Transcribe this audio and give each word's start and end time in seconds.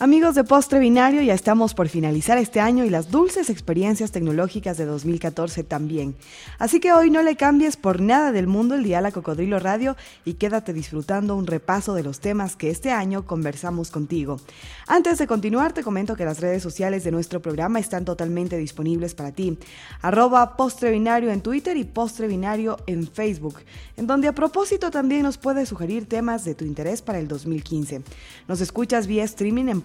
Amigos 0.00 0.34
de 0.34 0.42
Postre 0.42 0.80
Binario, 0.80 1.22
ya 1.22 1.34
estamos 1.34 1.72
por 1.72 1.88
finalizar 1.88 2.36
este 2.36 2.58
año 2.58 2.84
y 2.84 2.90
las 2.90 3.12
dulces 3.12 3.48
experiencias 3.48 4.10
tecnológicas 4.10 4.76
de 4.76 4.86
2014 4.86 5.62
también. 5.62 6.16
Así 6.58 6.80
que 6.80 6.92
hoy 6.92 7.10
no 7.10 7.22
le 7.22 7.36
cambies 7.36 7.76
por 7.76 8.00
nada 8.00 8.32
del 8.32 8.48
mundo 8.48 8.74
el 8.74 8.82
día 8.82 8.98
a 8.98 9.12
Cocodrilo 9.12 9.60
Radio 9.60 9.96
y 10.24 10.34
quédate 10.34 10.72
disfrutando 10.72 11.36
un 11.36 11.46
repaso 11.46 11.94
de 11.94 12.02
los 12.02 12.18
temas 12.18 12.56
que 12.56 12.70
este 12.70 12.90
año 12.90 13.24
conversamos 13.24 13.92
contigo. 13.92 14.40
Antes 14.88 15.18
de 15.18 15.28
continuar, 15.28 15.72
te 15.72 15.84
comento 15.84 16.16
que 16.16 16.24
las 16.24 16.40
redes 16.40 16.64
sociales 16.64 17.04
de 17.04 17.12
nuestro 17.12 17.40
programa 17.40 17.78
están 17.78 18.04
totalmente 18.04 18.56
disponibles 18.56 19.14
para 19.14 19.30
ti. 19.30 19.56
Arroba 20.02 20.56
Postre 20.56 20.90
Binario 20.90 21.30
en 21.30 21.40
Twitter 21.40 21.76
y 21.76 21.84
Postre 21.84 22.26
Binario 22.26 22.78
en 22.88 23.06
Facebook, 23.06 23.60
en 23.96 24.08
donde 24.08 24.26
a 24.26 24.34
propósito 24.34 24.90
también 24.90 25.22
nos 25.22 25.38
puedes 25.38 25.68
sugerir 25.68 26.08
temas 26.08 26.44
de 26.44 26.56
tu 26.56 26.64
interés 26.64 27.00
para 27.00 27.20
el 27.20 27.28
2015. 27.28 28.02
Nos 28.48 28.60
escuchas 28.60 29.06
vía 29.06 29.22
streaming 29.22 29.68
en 29.68 29.84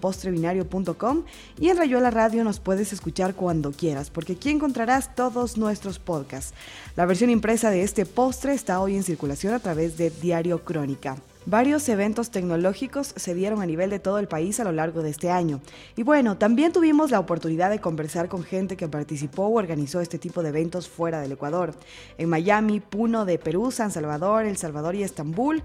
y 1.60 1.70
en 1.70 1.78
Rayuela 1.78 2.10
Radio 2.10 2.44
nos 2.44 2.60
puedes 2.60 2.94
escuchar 2.94 3.36
cuando 3.36 3.72
quieras, 3.72 4.10
porque 4.10 4.34
aquí 4.34 4.50
encontrarás 4.50 5.16
todos 5.16 5.58
nuestros 5.58 6.00
podcasts. 6.00 6.54
La 6.96 7.06
versión 7.06 7.30
impresa 7.30 7.70
de 7.70 7.84
este 7.84 8.06
postre 8.06 8.54
está 8.54 8.80
hoy 8.82 8.96
en 8.96 9.04
circulación 9.04 9.54
a 9.54 9.60
través 9.60 9.98
de 9.98 10.10
Diario 10.10 10.64
Crónica. 10.64 11.18
Varios 11.46 11.88
eventos 11.90 12.32
tecnológicos 12.32 13.14
se 13.16 13.34
dieron 13.34 13.62
a 13.62 13.66
nivel 13.66 13.90
de 13.90 14.00
todo 14.00 14.20
el 14.20 14.28
país 14.28 14.60
a 14.60 14.64
lo 14.64 14.72
largo 14.72 15.02
de 15.02 15.10
este 15.10 15.32
año. 15.32 15.62
Y 15.96 16.04
bueno, 16.04 16.38
también 16.38 16.72
tuvimos 16.72 17.12
la 17.12 17.20
oportunidad 17.20 17.70
de 17.70 17.80
conversar 17.80 18.28
con 18.28 18.44
gente 18.44 18.78
que 18.78 18.88
participó 18.88 19.46
o 19.46 19.58
organizó 19.58 20.02
este 20.02 20.20
tipo 20.20 20.44
de 20.44 20.50
eventos 20.50 20.90
fuera 20.90 21.22
del 21.22 21.32
Ecuador. 21.32 21.74
En 22.18 22.30
Miami, 22.30 22.82
Puno 22.82 23.26
de 23.26 23.40
Perú, 23.40 23.72
San 23.72 23.92
Salvador, 23.92 24.46
El 24.46 24.58
Salvador 24.58 24.96
y 24.96 25.04
Estambul 25.04 25.64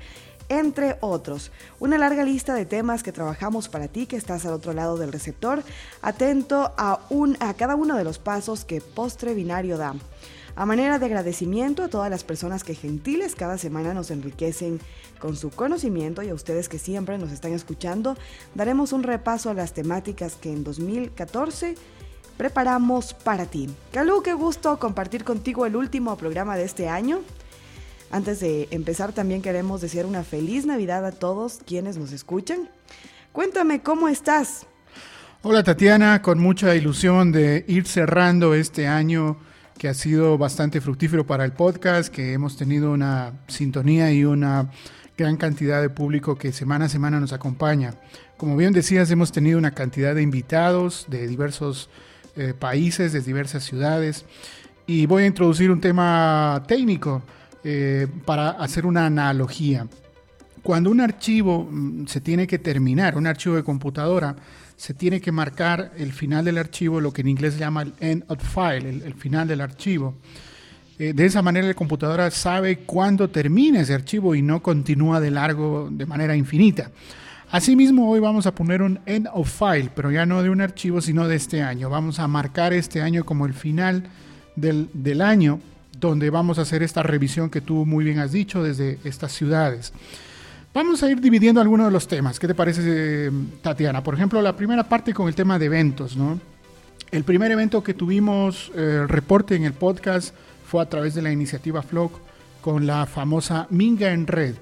entre 0.48 0.96
otros. 1.00 1.50
Una 1.80 1.98
larga 1.98 2.24
lista 2.24 2.54
de 2.54 2.66
temas 2.66 3.02
que 3.02 3.12
trabajamos 3.12 3.68
para 3.68 3.88
ti 3.88 4.06
que 4.06 4.16
estás 4.16 4.44
al 4.46 4.52
otro 4.52 4.72
lado 4.72 4.96
del 4.96 5.12
receptor, 5.12 5.62
atento 6.02 6.72
a, 6.76 7.00
un, 7.10 7.36
a 7.40 7.54
cada 7.54 7.74
uno 7.74 7.96
de 7.96 8.04
los 8.04 8.18
pasos 8.18 8.64
que 8.64 8.80
Postre 8.80 9.34
Binario 9.34 9.78
da. 9.78 9.94
A 10.56 10.66
manera 10.66 11.00
de 11.00 11.06
agradecimiento 11.06 11.82
a 11.82 11.88
todas 11.88 12.08
las 12.08 12.22
personas 12.22 12.62
que 12.62 12.76
gentiles 12.76 13.34
cada 13.34 13.58
semana 13.58 13.92
nos 13.92 14.12
enriquecen 14.12 14.80
con 15.18 15.36
su 15.36 15.50
conocimiento 15.50 16.22
y 16.22 16.28
a 16.28 16.34
ustedes 16.34 16.68
que 16.68 16.78
siempre 16.78 17.18
nos 17.18 17.32
están 17.32 17.52
escuchando, 17.52 18.16
daremos 18.54 18.92
un 18.92 19.02
repaso 19.02 19.50
a 19.50 19.54
las 19.54 19.72
temáticas 19.72 20.36
que 20.36 20.52
en 20.52 20.62
2014 20.62 21.74
preparamos 22.36 23.14
para 23.14 23.46
ti. 23.46 23.68
Calú, 23.92 24.22
qué 24.22 24.32
gusto 24.34 24.78
compartir 24.78 25.24
contigo 25.24 25.66
el 25.66 25.74
último 25.74 26.16
programa 26.16 26.56
de 26.56 26.64
este 26.64 26.88
año. 26.88 27.20
Antes 28.14 28.38
de 28.38 28.68
empezar 28.70 29.12
también 29.12 29.42
queremos 29.42 29.80
desear 29.80 30.06
una 30.06 30.22
feliz 30.22 30.66
Navidad 30.66 31.04
a 31.04 31.10
todos 31.10 31.58
quienes 31.66 31.96
nos 31.96 32.12
escuchan. 32.12 32.68
Cuéntame 33.32 33.82
cómo 33.82 34.06
estás. 34.06 34.68
Hola 35.42 35.64
Tatiana, 35.64 36.22
con 36.22 36.38
mucha 36.38 36.76
ilusión 36.76 37.32
de 37.32 37.64
ir 37.66 37.88
cerrando 37.88 38.54
este 38.54 38.86
año 38.86 39.36
que 39.78 39.88
ha 39.88 39.94
sido 39.94 40.38
bastante 40.38 40.80
fructífero 40.80 41.26
para 41.26 41.44
el 41.44 41.54
podcast, 41.54 42.14
que 42.14 42.32
hemos 42.34 42.56
tenido 42.56 42.92
una 42.92 43.32
sintonía 43.48 44.12
y 44.12 44.24
una 44.24 44.70
gran 45.18 45.36
cantidad 45.36 45.82
de 45.82 45.90
público 45.90 46.36
que 46.36 46.52
semana 46.52 46.84
a 46.84 46.88
semana 46.88 47.18
nos 47.18 47.32
acompaña. 47.32 47.94
Como 48.36 48.56
bien 48.56 48.72
decías, 48.72 49.10
hemos 49.10 49.32
tenido 49.32 49.58
una 49.58 49.72
cantidad 49.72 50.14
de 50.14 50.22
invitados 50.22 51.06
de 51.08 51.26
diversos 51.26 51.90
eh, 52.36 52.54
países, 52.56 53.12
de 53.12 53.22
diversas 53.22 53.64
ciudades, 53.64 54.24
y 54.86 55.06
voy 55.06 55.24
a 55.24 55.26
introducir 55.26 55.72
un 55.72 55.80
tema 55.80 56.62
técnico 56.68 57.24
eh, 57.66 58.06
para 58.26 58.50
hacer 58.50 58.84
una 58.84 59.06
analogía. 59.06 59.86
Cuando 60.62 60.90
un 60.90 61.00
archivo 61.00 61.66
mm, 61.70 62.06
se 62.06 62.20
tiene 62.20 62.46
que 62.46 62.58
terminar, 62.58 63.16
un 63.16 63.26
archivo 63.26 63.56
de 63.56 63.62
computadora, 63.62 64.36
se 64.76 64.92
tiene 64.92 65.18
que 65.18 65.32
marcar 65.32 65.92
el 65.96 66.12
final 66.12 66.44
del 66.44 66.58
archivo, 66.58 67.00
lo 67.00 67.10
que 67.10 67.22
en 67.22 67.28
inglés 67.28 67.54
se 67.54 67.60
llama 67.60 67.80
el 67.82 67.94
end 68.00 68.24
of 68.28 68.38
file, 68.42 68.88
el, 68.88 69.14
final 69.14 69.48
del 69.48 69.62
archivo. 69.62 70.14
Eh, 70.98 71.14
de 71.14 71.24
esa 71.24 71.40
manera 71.40 71.66
la 71.66 71.72
computadora 71.72 72.30
sabe 72.30 72.80
cuándo 72.80 73.30
termina 73.30 73.80
ese 73.80 73.94
archivo 73.94 74.34
y 74.34 74.42
no 74.42 74.62
continúa 74.62 75.18
de 75.20 75.30
largo 75.30 75.88
de 75.90 76.04
manera 76.04 76.36
infinita. 76.36 76.90
Asimismo, 77.50 78.10
hoy 78.10 78.20
vamos 78.20 78.46
a 78.46 78.54
poner 78.54 78.82
un 78.82 79.00
end 79.06 79.28
of 79.32 79.50
file, 79.50 79.90
pero 79.94 80.10
ya 80.10 80.26
no 80.26 80.42
de 80.42 80.50
un 80.50 80.60
archivo, 80.60 81.00
sino 81.00 81.28
de 81.28 81.36
este 81.36 81.62
año. 81.62 81.88
Vamos 81.88 82.18
a 82.18 82.28
marcar 82.28 82.74
este 82.74 83.00
año 83.00 83.24
como 83.24 83.46
el 83.46 83.54
final 83.54 84.04
del, 84.54 84.90
del 84.92 85.22
año 85.22 85.60
donde 86.08 86.30
vamos 86.30 86.58
a 86.58 86.62
hacer 86.62 86.82
esta 86.82 87.02
revisión 87.02 87.50
que 87.50 87.60
tú 87.60 87.86
muy 87.86 88.04
bien 88.04 88.18
has 88.18 88.32
dicho 88.32 88.62
desde 88.62 88.98
estas 89.04 89.32
ciudades. 89.32 89.92
Vamos 90.72 91.02
a 91.02 91.10
ir 91.10 91.20
dividiendo 91.20 91.60
algunos 91.60 91.86
de 91.86 91.92
los 91.92 92.08
temas. 92.08 92.40
¿Qué 92.40 92.48
te 92.48 92.54
parece, 92.54 93.30
Tatiana? 93.62 94.02
Por 94.02 94.14
ejemplo, 94.14 94.42
la 94.42 94.56
primera 94.56 94.82
parte 94.88 95.14
con 95.14 95.28
el 95.28 95.34
tema 95.34 95.58
de 95.58 95.66
eventos, 95.66 96.16
¿no? 96.16 96.40
El 97.12 97.22
primer 97.22 97.52
evento 97.52 97.84
que 97.84 97.94
tuvimos 97.94 98.72
eh, 98.74 99.04
reporte 99.06 99.54
en 99.54 99.64
el 99.64 99.72
podcast 99.72 100.34
fue 100.66 100.82
a 100.82 100.88
través 100.88 101.14
de 101.14 101.22
la 101.22 101.30
iniciativa 101.30 101.80
FLOC 101.80 102.12
con 102.60 102.86
la 102.86 103.06
famosa 103.06 103.68
Minga 103.70 104.10
en 104.10 104.26
Red, 104.26 104.56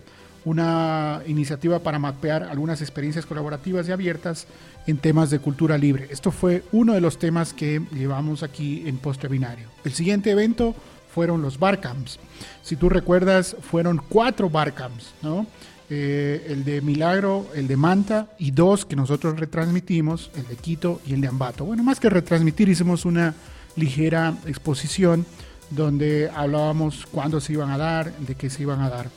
una 0.44 1.22
iniciativa 1.26 1.78
para 1.78 1.98
mapear 1.98 2.42
algunas 2.42 2.82
experiencias 2.82 3.24
colaborativas 3.24 3.88
y 3.88 3.92
abiertas 3.92 4.46
en 4.86 4.98
temas 4.98 5.30
de 5.30 5.38
cultura 5.38 5.78
libre. 5.78 6.08
Esto 6.10 6.30
fue 6.30 6.62
uno 6.72 6.92
de 6.92 7.00
los 7.00 7.18
temas 7.18 7.54
que 7.54 7.80
llevamos 7.94 8.42
aquí 8.42 8.82
en 8.86 8.98
Postre 8.98 9.30
Binario. 9.30 9.68
El 9.84 9.92
siguiente 9.92 10.30
evento 10.30 10.74
fueron 11.14 11.42
los 11.42 11.58
barcamps. 11.58 12.18
Si 12.62 12.76
tú 12.76 12.88
recuerdas, 12.88 13.56
fueron 13.60 14.00
cuatro 14.08 14.48
barcamps, 14.48 15.14
¿no? 15.22 15.46
Eh, 15.90 16.46
el 16.48 16.64
de 16.64 16.80
Milagro, 16.80 17.46
el 17.54 17.68
de 17.68 17.76
Manta 17.76 18.28
y 18.38 18.50
dos 18.50 18.86
que 18.86 18.96
nosotros 18.96 19.38
retransmitimos, 19.38 20.30
el 20.34 20.46
de 20.46 20.56
Quito 20.56 21.00
y 21.06 21.12
el 21.12 21.20
de 21.20 21.28
Ambato. 21.28 21.66
Bueno, 21.66 21.82
más 21.82 22.00
que 22.00 22.08
retransmitir, 22.08 22.68
hicimos 22.68 23.04
una 23.04 23.34
ligera 23.76 24.34
exposición 24.46 25.26
donde 25.68 26.30
hablábamos 26.34 27.06
cuándo 27.10 27.40
se 27.40 27.52
iban 27.52 27.70
a 27.70 27.78
dar, 27.78 28.12
de 28.16 28.34
qué 28.34 28.48
se 28.48 28.62
iban 28.62 28.80
a 28.80 28.88
dar. 28.88 29.10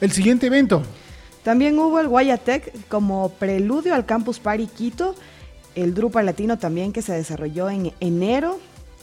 El 0.00 0.10
siguiente 0.10 0.46
evento. 0.46 0.82
También 1.44 1.78
hubo 1.78 2.00
el 2.00 2.08
Guayatec 2.08 2.88
como 2.88 3.28
preludio 3.30 3.94
al 3.94 4.06
Campus 4.06 4.40
Party 4.40 4.66
Quito, 4.66 5.14
el 5.76 5.94
Drupal 5.94 6.26
Latino 6.26 6.58
también 6.58 6.92
que 6.92 7.02
se 7.02 7.12
desarrolló 7.12 7.70
en 7.70 7.92
enero 8.00 8.58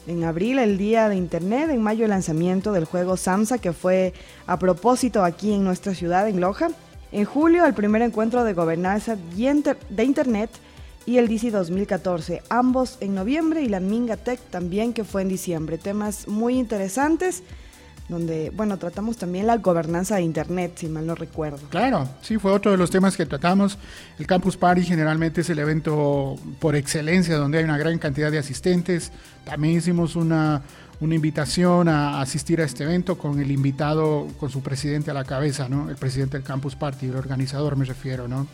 en 0.08 0.24
abril 0.24 0.60
el 0.60 0.78
día 0.78 1.10
de 1.10 1.16
internet, 1.16 1.70
en 1.70 1.82
mayo 1.82 2.06
el 2.06 2.10
lanzamiento 2.10 2.72
del 2.72 2.86
juego 2.86 3.18
Samsa 3.18 3.58
que 3.58 3.74
fue 3.74 4.14
a 4.48 4.60
propósito 4.60 5.24
aquí 5.24 5.54
en 5.54 5.64
nuestra 5.64 5.94
ciudad, 5.94 6.28
en 6.28 6.42
Loja. 6.42 6.70
En 7.12 7.26
julio 7.26 7.66
el 7.66 7.74
primer 7.74 8.02
encuentro 8.02 8.44
de 8.44 8.54
gobernanza 8.54 9.16
de 9.36 10.04
internet 10.04 10.50
y 11.06 11.18
el 11.18 11.28
DC 11.28 11.52
2014, 11.52 12.42
ambos 12.50 12.98
en 13.02 13.14
noviembre 13.14 13.62
y 13.62 13.70
la 13.70 13.80
Minga 13.80 14.18
Tech 14.18 14.40
también 14.50 14.94
que 14.94 15.04
fue 15.04 15.22
en 15.22 15.30
diciembre. 15.30 15.78
Temas 15.78 16.28
muy 16.28 16.58
interesantes 16.58 17.44
donde, 18.10 18.52
bueno, 18.56 18.78
tratamos 18.78 19.18
también 19.18 19.48
la 19.48 19.58
gobernanza 19.58 20.16
de 20.16 20.22
Internet, 20.24 20.74
si 20.76 20.88
mal 20.88 21.06
no 21.06 21.16
recuerdo. 21.16 21.60
Claro, 21.70 22.08
sí, 22.22 22.38
fue 22.38 22.52
otro 22.52 22.72
de 22.72 22.78
los 22.78 22.92
temas 22.92 23.16
que 23.16 23.26
tratamos. 23.26 23.78
El 24.20 24.28
Campus 24.28 24.58
Party 24.58 24.84
generalmente 24.84 25.42
es 25.42 25.50
el 25.50 25.60
evento 25.60 26.36
por 26.60 26.76
excelencia 26.76 27.38
donde 27.38 27.60
hay 27.60 27.64
una 27.64 27.78
gran 27.78 27.98
cantidad 28.00 28.32
de 28.32 28.40
asistentes. 28.40 29.12
También 29.46 29.78
hicimos 29.78 30.16
una, 30.16 30.62
una 31.00 31.16
invitación 31.16 31.88
a 31.88 32.22
asistir 32.22 32.62
a 32.62 32.66
este 32.66 32.84
evento 32.84 33.18
con 33.18 33.40
el 33.40 33.52
invitado, 33.52 34.28
con 34.40 34.50
su 34.50 34.62
presidente 34.62 35.12
a 35.12 35.14
la 35.14 35.24
cabeza, 35.24 35.70
¿no? 35.70 35.90
El 35.90 35.96
presidente 35.96 36.38
del 36.38 36.46
Campus 36.46 36.76
Party, 36.76 37.08
el 37.08 37.16
organizador 37.16 37.78
me 37.78 37.86
refiero, 37.86 38.28
¿no? 38.28 38.48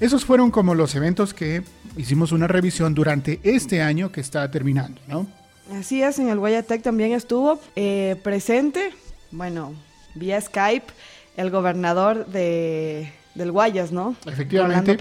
Esos 0.00 0.24
fueron 0.24 0.50
como 0.50 0.74
los 0.74 0.94
eventos 0.94 1.32
que 1.32 1.62
hicimos 1.96 2.32
una 2.32 2.46
revisión 2.46 2.94
durante 2.94 3.40
este 3.42 3.82
año 3.82 4.10
que 4.10 4.20
está 4.20 4.50
terminando, 4.50 5.00
¿no? 5.06 5.26
Así 5.72 6.02
es, 6.02 6.18
en 6.18 6.28
el 6.28 6.38
Guayatec 6.38 6.82
también 6.82 7.12
estuvo 7.12 7.58
eh, 7.76 8.16
presente, 8.22 8.92
bueno, 9.30 9.74
vía 10.14 10.38
Skype, 10.40 10.86
el 11.36 11.50
gobernador 11.50 12.26
de, 12.26 13.10
del 13.34 13.52
Guayas, 13.52 13.90
¿no? 13.90 14.14
Efectivamente. 14.26 14.96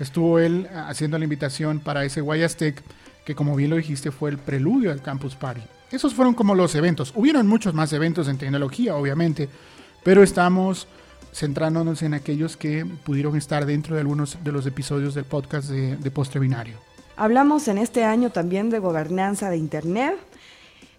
Estuvo 0.00 0.38
él 0.38 0.66
haciendo 0.86 1.18
la 1.18 1.24
invitación 1.24 1.80
para 1.80 2.04
ese 2.04 2.22
Guayastec, 2.22 2.82
que 3.26 3.34
como 3.34 3.54
bien 3.54 3.68
lo 3.70 3.76
dijiste 3.76 4.10
fue 4.10 4.30
el 4.30 4.38
preludio 4.38 4.92
al 4.92 5.02
Campus 5.02 5.34
Party. 5.34 5.60
Esos 5.90 6.14
fueron 6.14 6.34
como 6.34 6.54
los 6.54 6.74
eventos. 6.74 7.12
Hubieron 7.14 7.46
muchos 7.46 7.74
más 7.74 7.92
eventos 7.92 8.28
en 8.28 8.38
tecnología, 8.38 8.96
obviamente, 8.96 9.50
pero 10.04 10.22
estamos 10.22 10.86
centrándonos 11.34 12.02
en 12.02 12.14
aquellos 12.14 12.56
que 12.56 12.86
pudieron 13.04 13.36
estar 13.36 13.66
dentro 13.66 13.94
de 13.94 14.00
algunos 14.00 14.38
de 14.42 14.52
los 14.52 14.64
episodios 14.64 15.14
del 15.14 15.24
podcast 15.24 15.68
de, 15.68 15.96
de 15.96 16.10
Postre 16.10 16.40
Binario. 16.40 16.87
Hablamos 17.20 17.66
en 17.66 17.78
este 17.78 18.04
año 18.04 18.30
también 18.30 18.70
de 18.70 18.78
gobernanza 18.78 19.50
de 19.50 19.56
Internet. 19.56 20.14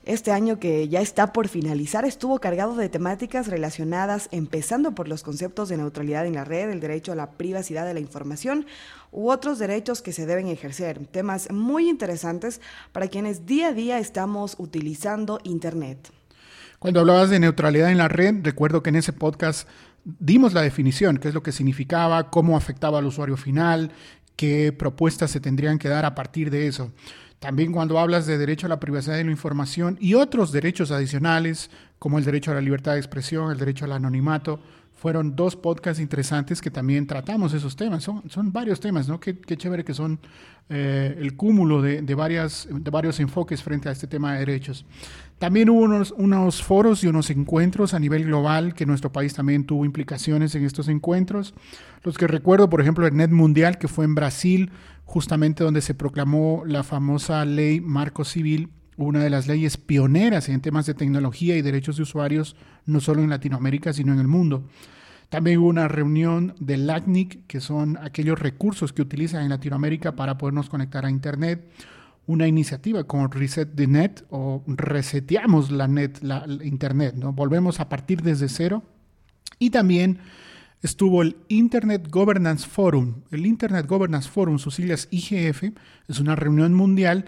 Este 0.03 0.33
año 0.33 0.59
que 0.59 0.89
ya 0.89 0.99
está 0.99 1.31
por 1.31 1.47
finalizar 1.47 2.03
estuvo 2.03 2.39
cargado 2.39 2.75
de 2.75 2.89
temáticas 2.89 3.47
relacionadas, 3.47 4.27
empezando 4.33 4.93
por 4.93 5.07
los 5.07 5.23
conceptos 5.23 5.69
de 5.69 5.77
neutralidad 5.77 6.25
en 6.25 6.33
la 6.33 6.43
red, 6.43 6.71
el 6.71 6.81
derecho 6.81 7.13
a 7.13 7.15
la 7.15 7.31
privacidad 7.31 7.85
de 7.85 7.93
la 7.93 8.01
información 8.01 8.65
u 9.13 9.29
otros 9.29 9.59
derechos 9.59 10.01
que 10.01 10.11
se 10.11 10.25
deben 10.25 10.47
ejercer. 10.47 11.07
Temas 11.07 11.53
muy 11.53 11.87
interesantes 11.87 12.59
para 12.91 13.07
quienes 13.07 13.45
día 13.45 13.69
a 13.69 13.73
día 13.73 13.97
estamos 13.97 14.55
utilizando 14.57 15.39
Internet. 15.45 16.11
Cuando 16.79 16.99
hablabas 16.99 17.29
de 17.29 17.39
neutralidad 17.39 17.91
en 17.91 17.97
la 17.97 18.09
red, 18.09 18.35
recuerdo 18.43 18.83
que 18.83 18.89
en 18.89 18.97
ese 18.97 19.13
podcast 19.13 19.69
dimos 20.03 20.53
la 20.53 20.61
definición, 20.61 21.17
qué 21.17 21.27
es 21.27 21.33
lo 21.33 21.43
que 21.43 21.51
significaba, 21.51 22.29
cómo 22.29 22.57
afectaba 22.57 22.99
al 22.99 23.05
usuario 23.05 23.37
final, 23.37 23.91
qué 24.39 24.71
propuestas 24.71 25.31
se 25.31 25.41
tendrían 25.41 25.77
que 25.77 25.89
dar 25.89 26.05
a 26.05 26.15
partir 26.15 26.49
de 26.49 26.65
eso. 26.65 26.93
También 27.39 27.73
cuando 27.73 27.99
hablas 27.99 28.25
de 28.25 28.37
derecho 28.37 28.67
a 28.67 28.69
la 28.69 28.79
privacidad 28.79 29.17
de 29.17 29.25
la 29.25 29.31
información 29.31 29.97
y 29.99 30.13
otros 30.13 30.53
derechos 30.53 30.91
adicionales, 30.91 31.69
como 31.99 32.17
el 32.17 32.23
derecho 32.23 32.51
a 32.51 32.53
la 32.53 32.61
libertad 32.61 32.93
de 32.93 32.99
expresión, 32.99 33.51
el 33.51 33.57
derecho 33.57 33.83
al 33.83 33.91
anonimato, 33.91 34.61
fueron 34.95 35.35
dos 35.35 35.57
podcasts 35.57 36.01
interesantes 36.01 36.61
que 36.61 36.71
también 36.71 37.05
tratamos 37.05 37.53
esos 37.53 37.75
temas. 37.75 38.01
Son, 38.01 38.29
son 38.29 38.53
varios 38.53 38.79
temas, 38.79 39.09
¿no? 39.09 39.19
Qué, 39.19 39.37
qué 39.37 39.57
chévere 39.57 39.83
que 39.83 39.93
son 39.93 40.17
eh, 40.69 41.17
el 41.19 41.35
cúmulo 41.35 41.81
de, 41.81 42.01
de, 42.01 42.15
varias, 42.15 42.65
de 42.71 42.91
varios 42.91 43.19
enfoques 43.19 43.61
frente 43.61 43.89
a 43.89 43.91
este 43.91 44.07
tema 44.07 44.33
de 44.33 44.39
derechos. 44.39 44.85
También 45.39 45.69
hubo 45.69 45.79
unos, 45.79 46.13
unos 46.17 46.61
foros 46.61 47.01
y 47.03 47.07
unos 47.07 47.29
encuentros 47.29 47.93
a 47.93 47.99
nivel 47.99 48.25
global 48.25 48.73
que 48.73 48.85
nuestro 48.85 49.13
país 49.13 49.33
también 49.33 49.65
tuvo 49.65 49.85
implicaciones 49.85 50.53
en 50.53 50.65
estos 50.65 50.89
encuentros. 50.89 51.53
Los 52.03 52.17
que 52.17 52.27
recuerdo, 52.27 52.69
por 52.69 52.81
ejemplo, 52.81 53.07
el 53.07 53.15
Net 53.15 53.31
Mundial, 53.31 53.77
que 53.77 53.87
fue 53.87 54.03
en 54.03 54.15
Brasil, 54.15 54.71
justamente 55.05 55.63
donde 55.63 55.81
se 55.81 55.93
proclamó 55.95 56.63
la 56.65 56.83
famosa 56.83 57.45
ley 57.45 57.79
Marco 57.79 58.25
Civil, 58.25 58.69
una 58.97 59.23
de 59.23 59.29
las 59.29 59.47
leyes 59.47 59.77
pioneras 59.77 60.49
en 60.49 60.59
temas 60.59 60.85
de 60.85 60.93
tecnología 60.93 61.55
y 61.55 61.61
derechos 61.61 61.95
de 61.95 62.03
usuarios, 62.03 62.57
no 62.85 62.99
solo 62.99 63.21
en 63.23 63.29
Latinoamérica, 63.29 63.93
sino 63.93 64.11
en 64.11 64.19
el 64.19 64.27
mundo. 64.27 64.65
También 65.29 65.59
hubo 65.59 65.69
una 65.69 65.87
reunión 65.87 66.53
del 66.59 66.85
LACNIC, 66.85 67.47
que 67.47 67.61
son 67.61 67.97
aquellos 67.97 68.39
recursos 68.39 68.91
que 68.91 69.01
utilizan 69.01 69.43
en 69.43 69.49
Latinoamérica 69.49 70.17
para 70.17 70.37
podernos 70.37 70.69
conectar 70.69 71.05
a 71.05 71.09
Internet. 71.09 71.69
Una 72.25 72.47
iniciativa 72.47 73.03
como 73.05 73.27
Reset 73.27 73.73
the 73.75 73.87
Net 73.87 74.23
o 74.29 74.63
reseteamos 74.67 75.71
la 75.71 75.87
net, 75.87 76.19
la, 76.21 76.45
Internet, 76.63 77.15
¿no? 77.15 77.33
Volvemos 77.33 77.79
a 77.79 77.89
partir 77.89 78.21
desde 78.21 78.49
cero. 78.49 78.83
Y 79.57 79.71
también 79.71 80.19
estuvo 80.81 81.21
el 81.21 81.37
Internet 81.47 82.07
Governance 82.09 82.67
Forum. 82.67 83.21
El 83.31 83.45
Internet 83.45 83.87
Governance 83.87 84.29
Forum, 84.29 84.59
sus 84.59 84.75
siglas 84.75 85.07
IGF, 85.11 85.63
es 86.07 86.19
una 86.19 86.35
reunión 86.35 86.73
mundial 86.73 87.25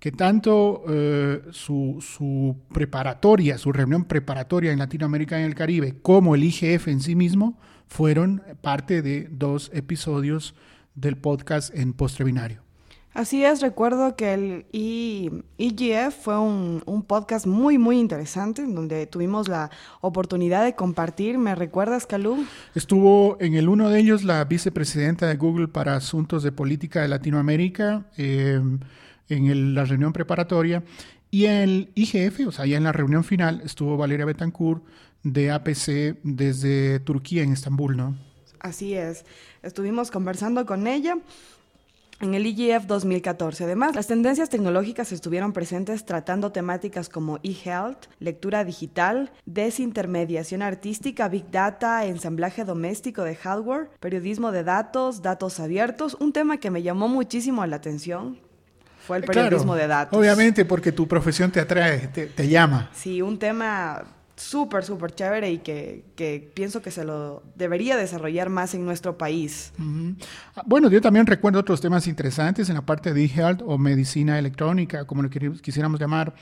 que 0.00 0.12
tanto 0.12 0.84
eh, 0.88 1.42
su, 1.50 1.98
su, 2.00 2.56
preparatoria, 2.72 3.58
su 3.58 3.72
reunión 3.72 4.04
preparatoria 4.04 4.72
en 4.72 4.78
Latinoamérica 4.78 5.38
y 5.38 5.42
en 5.42 5.48
el 5.48 5.54
Caribe, 5.54 5.96
como 6.02 6.34
el 6.34 6.44
IGF 6.44 6.88
en 6.88 7.00
sí 7.00 7.16
mismo, 7.16 7.58
fueron 7.88 8.42
parte 8.60 9.02
de 9.02 9.28
dos 9.30 9.70
episodios 9.74 10.54
del 10.94 11.16
podcast 11.16 11.74
en 11.74 11.94
Postrevinario. 11.94 12.67
Así 13.18 13.44
es, 13.44 13.60
recuerdo 13.60 14.14
que 14.14 14.32
el 14.32 14.66
IGF 14.70 16.14
fue 16.14 16.38
un, 16.38 16.84
un, 16.86 17.02
podcast 17.02 17.46
muy, 17.46 17.76
muy 17.76 17.98
interesante, 17.98 18.64
donde 18.64 19.08
tuvimos 19.08 19.48
la 19.48 19.70
oportunidad 20.00 20.62
de 20.62 20.76
compartir. 20.76 21.36
¿Me 21.36 21.56
recuerdas, 21.56 22.06
Calú? 22.06 22.46
Estuvo 22.76 23.36
en 23.40 23.54
el 23.54 23.68
uno 23.68 23.90
de 23.90 23.98
ellos 23.98 24.22
la 24.22 24.44
vicepresidenta 24.44 25.26
de 25.26 25.34
Google 25.34 25.66
para 25.66 25.96
Asuntos 25.96 26.44
de 26.44 26.52
Política 26.52 27.02
de 27.02 27.08
Latinoamérica. 27.08 28.06
Eh, 28.16 28.60
en 29.28 29.46
el, 29.46 29.74
la 29.74 29.84
reunión 29.84 30.12
preparatoria. 30.12 30.84
Y 31.28 31.46
en 31.46 31.56
el 31.56 31.92
IGF, 31.96 32.46
o 32.46 32.52
sea, 32.52 32.66
ya 32.66 32.76
en 32.76 32.84
la 32.84 32.92
reunión 32.92 33.24
final, 33.24 33.62
estuvo 33.64 33.96
Valeria 33.96 34.26
Betancourt 34.26 34.84
de 35.24 35.50
APC 35.50 36.20
desde 36.22 37.00
Turquía, 37.00 37.42
en 37.42 37.52
Estambul, 37.52 37.96
¿no? 37.96 38.16
Así 38.60 38.94
es. 38.94 39.24
Estuvimos 39.62 40.12
conversando 40.12 40.64
con 40.66 40.86
ella 40.86 41.18
en 42.20 42.34
el 42.34 42.46
IGF 42.46 42.86
2014. 42.86 43.64
Además, 43.64 43.94
las 43.94 44.06
tendencias 44.06 44.50
tecnológicas 44.50 45.12
estuvieron 45.12 45.52
presentes 45.52 46.04
tratando 46.04 46.52
temáticas 46.52 47.08
como 47.08 47.38
e-health, 47.42 48.06
lectura 48.18 48.64
digital, 48.64 49.30
desintermediación 49.46 50.62
artística, 50.62 51.28
big 51.28 51.50
data, 51.50 52.04
ensamblaje 52.04 52.64
doméstico 52.64 53.22
de 53.22 53.36
hardware, 53.36 53.90
periodismo 54.00 54.52
de 54.52 54.64
datos, 54.64 55.22
datos 55.22 55.60
abiertos, 55.60 56.16
un 56.20 56.32
tema 56.32 56.58
que 56.58 56.70
me 56.70 56.82
llamó 56.82 57.08
muchísimo 57.08 57.64
la 57.66 57.76
atención 57.76 58.38
fue 59.06 59.16
el 59.16 59.24
periodismo 59.24 59.72
claro, 59.72 59.80
de 59.80 59.86
datos. 59.86 60.18
Obviamente, 60.18 60.66
porque 60.66 60.92
tu 60.92 61.08
profesión 61.08 61.50
te 61.50 61.60
atrae, 61.60 62.08
te, 62.08 62.26
te 62.26 62.46
llama. 62.46 62.90
Sí, 62.92 63.22
un 63.22 63.38
tema 63.38 64.17
súper, 64.40 64.84
súper 64.84 65.12
chévere 65.12 65.50
y 65.50 65.58
que, 65.58 66.04
que, 66.16 66.50
pienso 66.54 66.82
que 66.82 66.90
se 66.90 67.04
lo 67.04 67.42
debería 67.54 67.96
desarrollar 67.96 68.48
más 68.48 68.74
en 68.74 68.84
nuestro 68.84 69.18
país. 69.18 69.72
Bueno, 70.66 70.90
yo 70.90 71.00
también 71.00 71.26
recuerdo 71.26 71.60
otros 71.60 71.80
temas 71.80 72.06
interesantes 72.06 72.68
en 72.68 72.76
la 72.76 72.82
parte 72.82 73.12
de 73.12 73.24
e-health 73.24 73.62
o 73.64 73.78
medicina 73.78 74.38
electrónica, 74.38 75.04
como 75.06 75.22
lo 75.22 75.30
quisiéramos 75.30 76.00
llamar. 76.00 76.34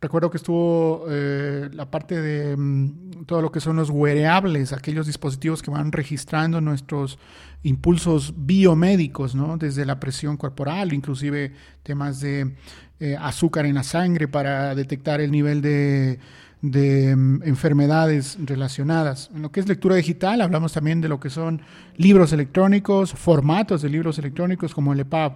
Recuerdo 0.00 0.30
que 0.30 0.38
estuvo 0.38 1.04
eh, 1.10 1.68
la 1.74 1.90
parte 1.90 2.22
de 2.22 2.54
um, 2.54 3.24
todo 3.26 3.42
lo 3.42 3.52
que 3.52 3.60
son 3.60 3.76
los 3.76 3.90
wearables, 3.90 4.72
aquellos 4.72 5.06
dispositivos 5.06 5.60
que 5.60 5.70
van 5.70 5.92
registrando 5.92 6.62
nuestros 6.62 7.18
impulsos 7.64 8.32
biomédicos, 8.34 9.34
¿no? 9.34 9.58
Desde 9.58 9.84
la 9.84 10.00
presión 10.00 10.38
corporal, 10.38 10.94
inclusive 10.94 11.52
temas 11.82 12.20
de 12.20 12.54
eh, 12.98 13.16
azúcar 13.20 13.66
en 13.66 13.74
la 13.74 13.82
sangre 13.82 14.26
para 14.26 14.74
detectar 14.74 15.20
el 15.20 15.30
nivel 15.30 15.60
de, 15.60 16.18
de 16.62 17.14
um, 17.14 17.42
enfermedades 17.42 18.38
relacionadas. 18.44 19.30
En 19.34 19.42
lo 19.42 19.50
que 19.50 19.60
es 19.60 19.68
lectura 19.68 19.96
digital, 19.96 20.40
hablamos 20.40 20.72
también 20.72 21.00
de 21.00 21.08
lo 21.08 21.20
que 21.20 21.30
son 21.30 21.62
libros 21.96 22.32
electrónicos, 22.32 23.12
formatos 23.12 23.82
de 23.82 23.88
libros 23.88 24.18
electrónicos 24.18 24.74
como 24.74 24.92
el 24.92 25.00
EPUB. 25.00 25.32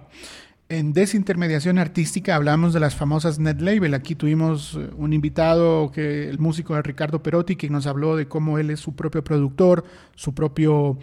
En 0.67 0.93
desintermediación 0.93 1.77
artística 1.77 2.35
hablamos 2.35 2.73
de 2.73 2.79
las 2.79 2.95
famosas 2.95 3.37
net 3.37 3.61
label. 3.61 3.93
Aquí 3.93 4.15
tuvimos 4.15 4.79
un 4.97 5.13
invitado, 5.13 5.91
que 5.91 6.27
el 6.27 6.39
músico 6.39 6.79
Ricardo 6.81 7.21
Perotti, 7.21 7.55
que 7.55 7.69
nos 7.69 7.85
habló 7.85 8.15
de 8.15 8.27
cómo 8.27 8.57
él 8.57 8.71
es 8.71 8.79
su 8.79 8.95
propio 8.95 9.23
productor, 9.23 9.85
su 10.15 10.33
propio 10.33 10.97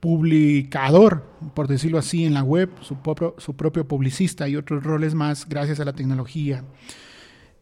publicador, 0.00 1.24
por 1.54 1.66
decirlo 1.66 1.98
así, 1.98 2.26
en 2.26 2.34
la 2.34 2.42
web, 2.42 2.70
su 2.82 2.96
propio, 2.96 3.34
su 3.38 3.56
propio 3.56 3.88
publicista 3.88 4.48
y 4.48 4.56
otros 4.56 4.84
roles 4.84 5.14
más 5.14 5.48
gracias 5.48 5.80
a 5.80 5.86
la 5.86 5.94
tecnología. 5.94 6.62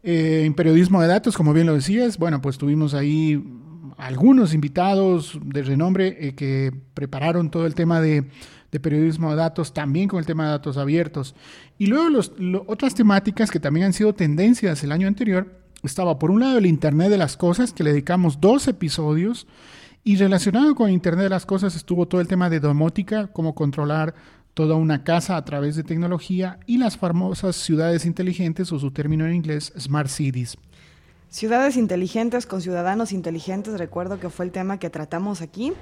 Eh, 0.04 0.44
en 0.44 0.54
periodismo 0.54 1.00
de 1.00 1.08
datos, 1.08 1.36
como 1.36 1.52
bien 1.52 1.66
lo 1.66 1.74
decías, 1.74 2.18
bueno, 2.18 2.40
pues 2.40 2.58
tuvimos 2.58 2.94
ahí 2.94 3.42
algunos 3.96 4.54
invitados 4.54 5.38
de 5.42 5.62
renombre 5.62 6.16
eh, 6.20 6.34
que 6.34 6.72
prepararon 6.94 7.50
todo 7.50 7.66
el 7.66 7.74
tema 7.74 8.00
de 8.00 8.28
de 8.74 8.80
periodismo 8.80 9.30
de 9.30 9.36
datos, 9.36 9.72
también 9.72 10.08
con 10.08 10.18
el 10.18 10.26
tema 10.26 10.46
de 10.46 10.50
datos 10.50 10.78
abiertos. 10.78 11.36
Y 11.78 11.86
luego 11.86 12.18
otras 12.66 12.92
temáticas 12.92 13.48
que 13.48 13.60
también 13.60 13.86
han 13.86 13.92
sido 13.92 14.16
tendencias 14.16 14.82
el 14.82 14.90
año 14.90 15.06
anterior, 15.06 15.60
estaba 15.84 16.18
por 16.18 16.32
un 16.32 16.40
lado 16.40 16.58
el 16.58 16.66
Internet 16.66 17.08
de 17.08 17.16
las 17.16 17.36
Cosas, 17.36 17.72
que 17.72 17.84
le 17.84 17.92
dedicamos 17.92 18.40
dos 18.40 18.66
episodios, 18.66 19.46
y 20.02 20.16
relacionado 20.16 20.74
con 20.74 20.90
Internet 20.90 21.22
de 21.22 21.30
las 21.30 21.46
Cosas 21.46 21.76
estuvo 21.76 22.08
todo 22.08 22.20
el 22.20 22.26
tema 22.26 22.50
de 22.50 22.58
domótica, 22.58 23.28
cómo 23.28 23.54
controlar 23.54 24.16
toda 24.54 24.76
una 24.76 25.04
casa 25.04 25.36
a 25.36 25.44
través 25.44 25.76
de 25.76 25.82
tecnología, 25.82 26.58
y 26.66 26.78
las 26.78 26.96
famosas 26.96 27.56
ciudades 27.56 28.06
inteligentes, 28.06 28.72
o 28.72 28.78
su 28.78 28.90
término 28.90 29.26
en 29.26 29.34
inglés, 29.34 29.72
Smart 29.78 30.08
Cities. 30.08 30.56
Ciudades 31.34 31.76
inteligentes 31.76 32.46
con 32.46 32.62
ciudadanos 32.62 33.10
inteligentes, 33.10 33.76
recuerdo 33.76 34.20
que 34.20 34.30
fue 34.30 34.44
el 34.44 34.52
tema 34.52 34.78
que 34.78 34.88
tratamos 34.88 35.40
aquí, 35.40 35.72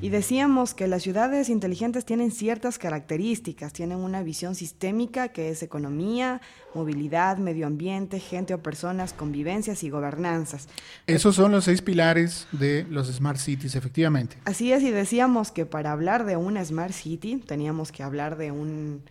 y 0.00 0.10
decíamos 0.10 0.72
que 0.72 0.86
las 0.86 1.02
ciudades 1.02 1.48
inteligentes 1.48 2.04
tienen 2.04 2.30
ciertas 2.30 2.78
características, 2.78 3.72
tienen 3.72 3.98
una 3.98 4.22
visión 4.22 4.54
sistémica 4.54 5.30
que 5.30 5.48
es 5.48 5.64
economía, 5.64 6.40
movilidad, 6.76 7.38
medio 7.38 7.66
ambiente, 7.66 8.20
gente 8.20 8.54
o 8.54 8.62
personas, 8.62 9.12
convivencias 9.12 9.82
y 9.82 9.90
gobernanzas. 9.90 10.68
Esos 11.08 11.34
son 11.34 11.50
los 11.50 11.64
seis 11.64 11.82
pilares 11.82 12.46
de 12.52 12.86
los 12.88 13.08
Smart 13.08 13.38
Cities, 13.38 13.74
efectivamente. 13.74 14.36
Así 14.44 14.72
es, 14.72 14.84
y 14.84 14.92
decíamos 14.92 15.50
que 15.50 15.66
para 15.66 15.90
hablar 15.90 16.24
de 16.24 16.36
una 16.36 16.64
Smart 16.64 16.92
City 16.92 17.42
teníamos 17.44 17.90
que 17.90 18.04
hablar 18.04 18.36
de 18.36 18.52
un... 18.52 19.02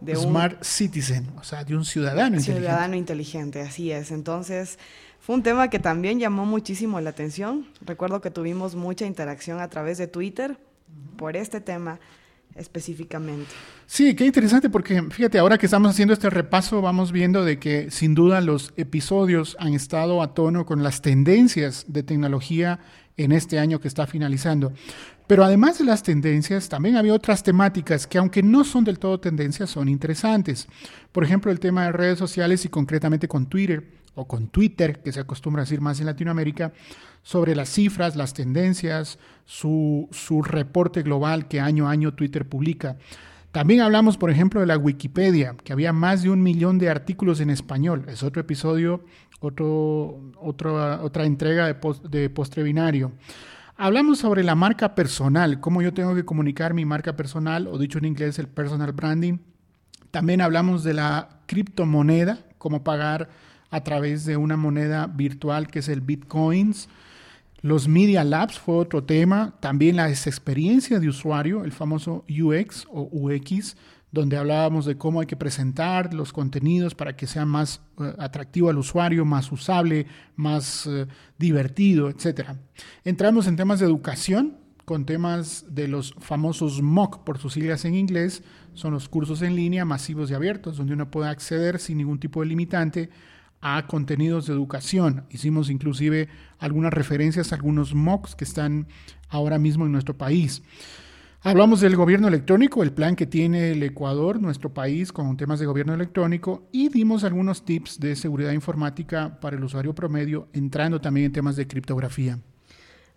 De 0.00 0.16
Smart 0.16 0.56
un, 0.58 0.64
Citizen, 0.64 1.30
o 1.38 1.44
sea, 1.44 1.62
de 1.62 1.76
un 1.76 1.84
ciudadano 1.84 2.36
inteligente. 2.36 2.60
Ciudadano 2.60 2.96
inteligente, 2.96 3.60
así 3.60 3.92
es. 3.92 4.10
Entonces, 4.10 4.80
fue 5.22 5.36
un 5.36 5.44
tema 5.44 5.70
que 5.70 5.78
también 5.78 6.18
llamó 6.18 6.44
muchísimo 6.44 7.00
la 7.00 7.10
atención. 7.10 7.68
Recuerdo 7.86 8.20
que 8.20 8.32
tuvimos 8.32 8.74
mucha 8.74 9.06
interacción 9.06 9.60
a 9.60 9.68
través 9.68 9.96
de 9.98 10.08
Twitter 10.08 10.58
por 11.16 11.36
este 11.36 11.60
tema 11.60 12.00
específicamente. 12.56 13.48
Sí, 13.86 14.16
qué 14.16 14.26
interesante 14.26 14.68
porque 14.68 15.00
fíjate, 15.10 15.38
ahora 15.38 15.58
que 15.58 15.66
estamos 15.66 15.92
haciendo 15.92 16.12
este 16.12 16.28
repaso 16.28 16.82
vamos 16.82 17.12
viendo 17.12 17.44
de 17.44 17.60
que 17.60 17.92
sin 17.92 18.16
duda 18.16 18.40
los 18.40 18.74
episodios 18.76 19.56
han 19.60 19.74
estado 19.74 20.22
a 20.22 20.34
tono 20.34 20.66
con 20.66 20.82
las 20.82 21.02
tendencias 21.02 21.84
de 21.86 22.02
tecnología 22.02 22.80
en 23.16 23.30
este 23.30 23.60
año 23.60 23.78
que 23.78 23.86
está 23.86 24.08
finalizando. 24.08 24.72
Pero 25.28 25.44
además 25.44 25.78
de 25.78 25.84
las 25.84 26.02
tendencias, 26.02 26.68
también 26.68 26.96
había 26.96 27.14
otras 27.14 27.44
temáticas 27.44 28.08
que 28.08 28.18
aunque 28.18 28.42
no 28.42 28.64
son 28.64 28.82
del 28.82 28.98
todo 28.98 29.20
tendencias, 29.20 29.70
son 29.70 29.88
interesantes. 29.88 30.66
Por 31.12 31.22
ejemplo, 31.22 31.52
el 31.52 31.60
tema 31.60 31.84
de 31.84 31.92
redes 31.92 32.18
sociales 32.18 32.64
y 32.64 32.68
concretamente 32.68 33.28
con 33.28 33.46
Twitter 33.46 34.01
o 34.14 34.26
con 34.26 34.48
Twitter, 34.48 35.00
que 35.02 35.12
se 35.12 35.20
acostumbra 35.20 35.62
a 35.62 35.64
decir 35.64 35.80
más 35.80 36.00
en 36.00 36.06
Latinoamérica, 36.06 36.72
sobre 37.22 37.54
las 37.54 37.68
cifras, 37.68 38.16
las 38.16 38.34
tendencias, 38.34 39.18
su, 39.44 40.08
su, 40.10 40.42
reporte 40.42 41.02
global 41.02 41.48
que 41.48 41.60
año 41.60 41.88
a 41.88 41.92
año 41.92 42.14
Twitter 42.14 42.48
publica. 42.48 42.96
También 43.52 43.80
hablamos, 43.80 44.16
por 44.16 44.30
ejemplo, 44.30 44.60
de 44.60 44.66
la 44.66 44.78
Wikipedia, 44.78 45.54
que 45.62 45.72
había 45.72 45.92
más 45.92 46.22
de 46.22 46.30
un 46.30 46.42
millón 46.42 46.78
de 46.78 46.88
artículos 46.88 47.40
en 47.40 47.50
español. 47.50 48.06
Es 48.08 48.22
otro 48.22 48.40
episodio, 48.40 49.04
otro, 49.40 50.32
otro, 50.40 51.02
otra 51.02 51.26
entrega 51.26 51.66
de, 51.66 51.74
post, 51.74 52.04
de 52.06 52.30
postre 52.30 52.62
binario. 52.62 53.12
Hablamos 53.76 54.18
sobre 54.18 54.42
la 54.42 54.54
marca 54.54 54.94
personal, 54.94 55.60
cómo 55.60 55.82
yo 55.82 55.92
tengo 55.92 56.14
que 56.14 56.24
comunicar 56.24 56.72
mi 56.72 56.84
marca 56.84 57.14
personal, 57.14 57.66
o 57.66 57.78
dicho 57.78 57.98
en 57.98 58.06
inglés, 58.06 58.38
el 58.38 58.48
personal 58.48 58.92
branding. 58.92 59.38
También 60.10 60.40
hablamos 60.40 60.84
de 60.84 60.94
la 60.94 61.40
criptomoneda, 61.46 62.38
cómo 62.58 62.84
pagar 62.84 63.28
a 63.72 63.82
través 63.82 64.24
de 64.26 64.36
una 64.36 64.56
moneda 64.56 65.08
virtual 65.08 65.66
que 65.66 65.80
es 65.80 65.88
el 65.88 66.02
Bitcoins. 66.02 66.88
Los 67.62 67.88
Media 67.88 68.22
Labs 68.22 68.58
fue 68.58 68.76
otro 68.76 69.02
tema, 69.02 69.54
también 69.60 69.96
la 69.96 70.10
experiencia 70.10 71.00
de 71.00 71.08
usuario, 71.08 71.64
el 71.64 71.72
famoso 71.72 72.24
UX 72.28 72.86
o 72.90 73.08
UX, 73.10 73.76
donde 74.10 74.36
hablábamos 74.36 74.84
de 74.84 74.98
cómo 74.98 75.20
hay 75.20 75.26
que 75.26 75.36
presentar 75.36 76.12
los 76.12 76.34
contenidos 76.34 76.94
para 76.94 77.16
que 77.16 77.26
sea 77.26 77.46
más 77.46 77.80
eh, 77.98 78.14
atractivo 78.18 78.68
al 78.68 78.76
usuario, 78.76 79.24
más 79.24 79.50
usable, 79.50 80.06
más 80.36 80.86
eh, 80.86 81.06
divertido, 81.38 82.10
etc. 82.10 82.50
Entramos 83.04 83.46
en 83.46 83.56
temas 83.56 83.80
de 83.80 83.86
educación, 83.86 84.58
con 84.84 85.06
temas 85.06 85.64
de 85.70 85.88
los 85.88 86.14
famosos 86.18 86.82
MOOC, 86.82 87.24
por 87.24 87.38
sus 87.38 87.54
siglas 87.54 87.86
en 87.86 87.94
inglés, 87.94 88.42
son 88.74 88.92
los 88.92 89.08
cursos 89.08 89.40
en 89.40 89.56
línea 89.56 89.86
masivos 89.86 90.30
y 90.30 90.34
abiertos, 90.34 90.76
donde 90.76 90.92
uno 90.92 91.10
puede 91.10 91.30
acceder 91.30 91.78
sin 91.78 91.96
ningún 91.96 92.18
tipo 92.18 92.40
de 92.40 92.46
limitante 92.46 93.08
a 93.62 93.86
contenidos 93.86 94.46
de 94.46 94.52
educación. 94.52 95.24
Hicimos 95.30 95.70
inclusive 95.70 96.28
algunas 96.58 96.92
referencias 96.92 97.52
a 97.52 97.54
algunos 97.54 97.94
MOOCs 97.94 98.34
que 98.34 98.44
están 98.44 98.88
ahora 99.28 99.58
mismo 99.58 99.86
en 99.86 99.92
nuestro 99.92 100.18
país. 100.18 100.62
Hablamos 101.44 101.80
del 101.80 101.96
gobierno 101.96 102.28
electrónico, 102.28 102.82
el 102.82 102.92
plan 102.92 103.16
que 103.16 103.26
tiene 103.26 103.72
el 103.72 103.82
Ecuador, 103.82 104.40
nuestro 104.40 104.72
país, 104.72 105.12
con 105.12 105.36
temas 105.36 105.58
de 105.58 105.66
gobierno 105.66 105.94
electrónico, 105.94 106.68
y 106.70 106.88
dimos 106.88 107.24
algunos 107.24 107.64
tips 107.64 107.98
de 107.98 108.14
seguridad 108.14 108.52
informática 108.52 109.40
para 109.40 109.56
el 109.56 109.64
usuario 109.64 109.92
promedio, 109.92 110.48
entrando 110.52 111.00
también 111.00 111.26
en 111.26 111.32
temas 111.32 111.56
de 111.56 111.66
criptografía. 111.66 112.38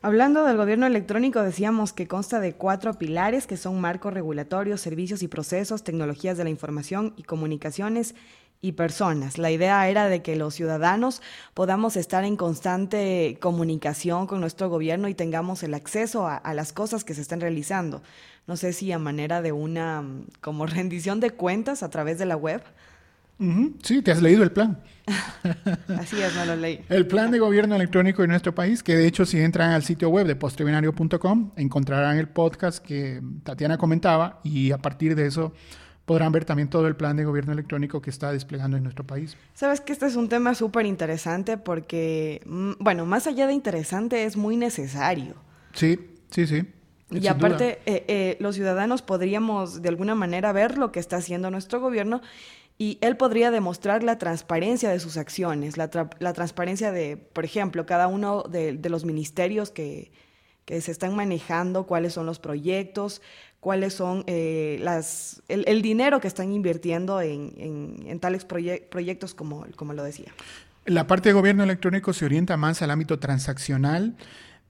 Hablando 0.01 0.43
del 0.43 0.57
gobierno 0.57 0.85
electrónico, 0.85 1.41
decíamos 1.41 1.91
que 1.91 2.07
consta 2.07 2.39
de 2.39 2.53
cuatro 2.53 2.93
pilares 2.93 3.47
que 3.47 3.57
son 3.57 3.81
marcos 3.81 4.13
regulatorios, 4.13 4.81
servicios 4.81 5.23
y 5.23 5.27
procesos, 5.27 5.83
tecnologías 5.83 6.37
de 6.37 6.43
la 6.43 6.51
información 6.51 7.13
y 7.17 7.23
comunicaciones 7.23 8.13
y 8.61 8.73
personas. 8.73 9.37
La 9.37 9.51
idea 9.51 9.87
era 9.87 10.07
de 10.07 10.21
que 10.21 10.35
los 10.35 10.55
ciudadanos 10.55 11.21
podamos 11.53 11.95
estar 11.97 12.23
en 12.23 12.35
constante 12.35 13.37
comunicación 13.39 14.27
con 14.27 14.41
nuestro 14.41 14.69
gobierno 14.69 15.07
y 15.07 15.13
tengamos 15.13 15.63
el 15.63 15.73
acceso 15.73 16.27
a, 16.27 16.53
las 16.53 16.73
cosas 16.73 17.03
que 17.03 17.13
se 17.13 17.21
están 17.21 17.41
realizando. 17.41 18.01
No 18.47 18.57
sé 18.57 18.73
si 18.73 18.91
a 18.91 18.99
manera 18.99 19.41
de 19.41 19.51
una 19.51 20.01
mm, 20.01 20.27
como 20.41 20.65
rendición 20.67 21.19
de 21.19 21.31
cuentas 21.31 21.83
a 21.83 21.89
través 21.89 22.17
de 22.17 22.25
la 22.25 22.37
web. 22.37 22.63
Sí, 23.83 24.01
te 24.01 24.11
has 24.11 24.21
leído 24.21 24.43
el 24.43 24.51
plan. 24.53 24.81
Así 25.99 26.21
es, 26.21 26.33
no 26.35 26.45
lo 26.45 26.55
leí. 26.55 26.79
El 26.87 27.05
plan 27.05 27.31
de 27.31 27.39
gobierno 27.39 27.75
electrónico 27.75 28.21
de 28.21 28.29
nuestro 28.29 28.55
país, 28.55 28.81
que 28.81 28.95
de 28.95 29.05
hecho 29.05 29.25
si 29.25 29.39
entran 29.41 29.71
al 29.71 29.83
sitio 29.83 30.07
web 30.09 30.25
de 30.25 30.37
postrebinario.com 30.37 31.51
encontrarán 31.57 32.17
el 32.17 32.29
podcast 32.29 32.83
que 32.83 33.21
Tatiana 33.43 33.77
comentaba 33.77 34.39
y 34.43 34.71
a 34.71 34.77
partir 34.77 35.15
de 35.15 35.27
eso 35.27 35.53
podrán 36.05 36.31
ver 36.31 36.45
también 36.45 36.69
todo 36.69 36.87
el 36.87 36.95
plan 36.95 37.17
de 37.17 37.25
gobierno 37.25 37.51
electrónico 37.53 38.01
que 38.01 38.09
está 38.09 38.31
desplegando 38.31 38.77
en 38.77 38.83
nuestro 38.83 39.05
país. 39.05 39.35
Sabes 39.53 39.81
que 39.81 39.91
este 39.91 40.05
es 40.05 40.15
un 40.15 40.29
tema 40.29 40.55
súper 40.55 40.85
interesante 40.85 41.57
porque, 41.57 42.41
mm, 42.45 42.73
bueno, 42.79 43.05
más 43.05 43.27
allá 43.27 43.47
de 43.47 43.53
interesante, 43.53 44.23
es 44.23 44.37
muy 44.37 44.55
necesario. 44.55 45.35
Sí, 45.73 45.99
sí, 46.29 46.47
sí. 46.47 46.63
Y 47.11 47.27
aparte, 47.27 47.79
eh, 47.85 48.03
eh, 48.07 48.37
los 48.39 48.55
ciudadanos 48.55 49.01
podríamos 49.01 49.81
de 49.81 49.89
alguna 49.89 50.15
manera 50.15 50.51
ver 50.51 50.77
lo 50.77 50.91
que 50.91 50.99
está 50.99 51.17
haciendo 51.17 51.51
nuestro 51.51 51.79
gobierno 51.79 52.21
y 52.77 52.97
él 53.01 53.15
podría 53.15 53.51
demostrar 53.51 54.03
la 54.03 54.17
transparencia 54.17 54.89
de 54.89 54.99
sus 54.99 55.17
acciones, 55.17 55.77
la, 55.77 55.89
transparencia 55.89 56.91
de, 56.91 57.15
por 57.15 57.45
ejemplo, 57.45 57.85
cada 57.85 58.07
uno 58.07 58.43
de, 58.43 58.77
los 58.89 59.05
ministerios 59.05 59.69
que, 59.69 60.11
que 60.65 60.81
se 60.81 60.91
están 60.91 61.15
manejando, 61.15 61.85
cuáles 61.85 62.13
son 62.13 62.25
los 62.25 62.39
proyectos, 62.39 63.21
cuáles 63.65 63.95
son 63.95 64.23
eh, 64.27 64.77
las, 64.83 65.41
el, 65.47 65.81
dinero 65.81 66.21
que 66.21 66.27
están 66.27 66.53
invirtiendo 66.53 67.19
en, 67.19 68.19
tales 68.19 68.45
proyectos 68.45 69.33
como, 69.33 69.65
como 69.75 69.93
lo 69.93 70.03
decía. 70.03 70.31
La 70.85 71.07
parte 71.07 71.29
de 71.29 71.33
gobierno 71.33 71.63
electrónico 71.63 72.13
se 72.13 72.25
orienta 72.25 72.57
más 72.57 72.83
al 72.83 72.91
ámbito 72.91 73.17
transaccional, 73.17 74.17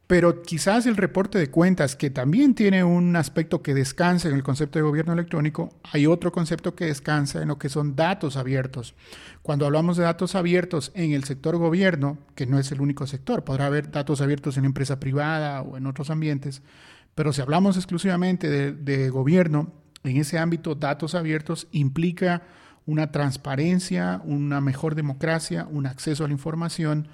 pero 0.07 0.43
quizás 0.43 0.85
el 0.85 0.95
reporte 0.95 1.37
de 1.37 1.51
cuentas, 1.51 1.97
que 1.97 2.09
también 2.09 2.55
tiene 2.55 2.85
un 2.85 3.17
aspecto 3.17 3.61
que 3.61 3.73
descansa 3.73 4.29
en 4.29 4.35
el 4.35 4.43
concepto 4.43 4.79
de 4.79 4.83
gobierno 4.83 5.11
electrónico, 5.11 5.73
hay 5.91 6.07
otro 6.07 6.31
concepto 6.31 6.73
que 6.73 6.85
descansa 6.85 7.41
en 7.41 7.49
lo 7.49 7.59
que 7.59 7.67
son 7.67 7.97
datos 7.97 8.37
abiertos. 8.37 8.95
Cuando 9.41 9.65
hablamos 9.65 9.97
de 9.97 10.03
datos 10.03 10.35
abiertos 10.35 10.93
en 10.95 11.11
el 11.11 11.25
sector 11.25 11.57
gobierno, 11.57 12.17
que 12.33 12.45
no 12.45 12.59
es 12.59 12.71
el 12.71 12.79
único 12.79 13.07
sector, 13.07 13.43
podrá 13.43 13.65
haber 13.65 13.91
datos 13.91 14.21
abiertos 14.21 14.55
en 14.55 14.63
empresa 14.63 15.01
privada 15.01 15.63
o 15.63 15.75
en 15.75 15.85
otros 15.85 16.09
ambientes, 16.09 16.61
pero 17.15 17.31
si 17.31 17.41
hablamos 17.41 17.77
exclusivamente 17.77 18.49
de, 18.49 19.09
gobierno, 19.09 19.71
en 20.03 20.17
ese 20.17 20.37
ámbito 20.37 20.75
datos 20.75 21.15
abiertos 21.15 21.67
implica 21.71 22.43
una 22.85 23.11
transparencia, 23.11 24.21
una 24.25 24.61
mejor 24.61 24.93
democracia, 24.93 25.67
un 25.71 25.87
acceso 25.87 26.25
a 26.25 26.27
la 26.27 26.33
información 26.33 27.07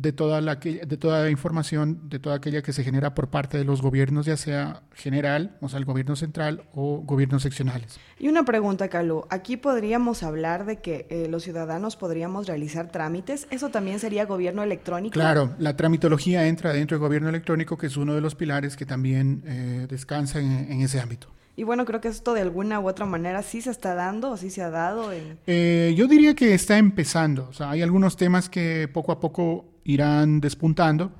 de 0.00 0.12
toda 0.12 0.40
la, 0.40 0.56
de 0.56 0.96
toda 0.96 1.24
la 1.24 1.30
información, 1.30 2.08
de 2.08 2.20
toda 2.20 2.36
aquella 2.36 2.62
que 2.62 2.72
se 2.72 2.84
genera 2.84 3.14
por 3.14 3.28
parte 3.28 3.58
de 3.58 3.64
los 3.64 3.82
gobiernos, 3.82 4.26
ya 4.26 4.36
sea 4.36 4.82
general, 4.94 5.56
o 5.60 5.68
sea, 5.68 5.80
el 5.80 5.84
gobierno 5.84 6.14
central 6.14 6.62
o 6.72 6.98
gobiernos 6.98 7.42
seccionales. 7.42 7.98
Y 8.18 8.28
una 8.28 8.44
pregunta, 8.44 8.88
Calú. 8.88 9.24
Aquí 9.28 9.56
podríamos 9.56 10.22
hablar 10.22 10.66
de 10.66 10.76
que 10.76 11.06
eh, 11.10 11.26
los 11.28 11.42
ciudadanos 11.42 11.96
podríamos 11.96 12.46
realizar 12.46 12.92
trámites. 12.92 13.48
¿Eso 13.50 13.70
también 13.70 13.98
sería 13.98 14.24
gobierno 14.24 14.62
electrónico? 14.62 15.14
Claro, 15.14 15.54
la 15.58 15.74
tramitología 15.76 16.46
entra 16.46 16.72
dentro 16.72 16.96
del 16.96 17.00
gobierno 17.00 17.28
electrónico, 17.28 17.76
que 17.76 17.88
es 17.88 17.96
uno 17.96 18.14
de 18.14 18.20
los 18.20 18.36
pilares 18.36 18.76
que 18.76 18.86
también 18.86 19.42
eh, 19.46 19.86
descansa 19.88 20.38
en, 20.38 20.80
ese 20.80 21.00
ámbito. 21.00 21.26
Y 21.56 21.64
bueno, 21.64 21.84
creo 21.84 22.00
que 22.00 22.06
esto 22.06 22.34
de 22.34 22.40
alguna 22.40 22.78
u 22.78 22.88
otra 22.88 23.04
manera 23.04 23.42
sí 23.42 23.60
se 23.62 23.70
está 23.70 23.96
dando 23.96 24.30
o 24.30 24.36
sí 24.36 24.48
se 24.48 24.62
ha 24.62 24.70
dado. 24.70 25.10
Eh, 25.12 25.92
yo 25.96 26.06
diría 26.06 26.36
que 26.36 26.54
está 26.54 26.78
empezando. 26.78 27.48
O 27.50 27.52
sea, 27.52 27.70
hay 27.70 27.82
algunos 27.82 28.16
temas 28.16 28.48
que 28.48 28.86
poco 28.86 29.10
a 29.10 29.18
poco 29.18 29.64
irán 29.88 30.40
despuntando. 30.40 31.10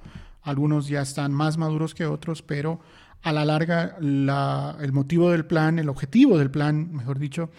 Algunos 0.43 0.89
ya 0.89 1.01
están 1.01 1.33
más 1.33 1.57
maduros 1.57 1.95
que 1.95 2.07
otros, 2.07 2.43
pero 2.43 2.81
a 3.23 3.33
la 3.33 3.45
larga 3.45 3.97
el 3.99 4.93
motivo 4.93 5.31
del 5.31 5.47
plan, 5.47 5.79
el 5.79 5.89
objetivo 5.89 6.39
del 6.39 6.51
plan, 6.51 6.93
mejor 6.93 7.19
dicho, 7.19 7.51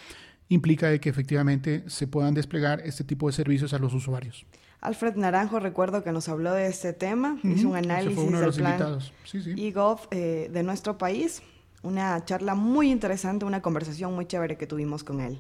implica 0.49 0.87
de 0.87 0.99
que 0.99 1.09
efectivamente 1.09 1.83
se 1.87 2.07
puedan 2.07 2.33
desplegar 2.35 2.81
este 2.81 3.03
tipo 3.03 3.27
de 3.27 3.33
servicios 3.33 3.73
a 3.73 3.79
los 3.79 3.93
usuarios. 3.93 4.45
Alfred 4.81 5.15
Naranjo, 5.15 5.59
recuerdo 5.59 6.03
que 6.03 6.11
nos 6.11 6.29
habló 6.29 6.53
de 6.53 6.67
este 6.67 6.93
tema, 6.93 7.37
hizo 7.43 7.69
un 7.69 7.75
análisis 7.75 8.15
del 8.15 8.53
plan 8.53 8.99
sí, 9.25 9.73
eh, 10.11 10.49
de 10.51 10.63
nuestro 10.63 10.97
país, 10.97 11.41
una 11.81 12.23
charla 12.23 12.55
muy 12.55 12.91
interesante, 12.91 13.45
una 13.45 13.61
conversación 13.61 14.13
muy 14.13 14.25
chévere 14.25 14.57
que 14.57 14.67
tuvimos 14.67 15.03
con 15.03 15.19
él. 15.21 15.39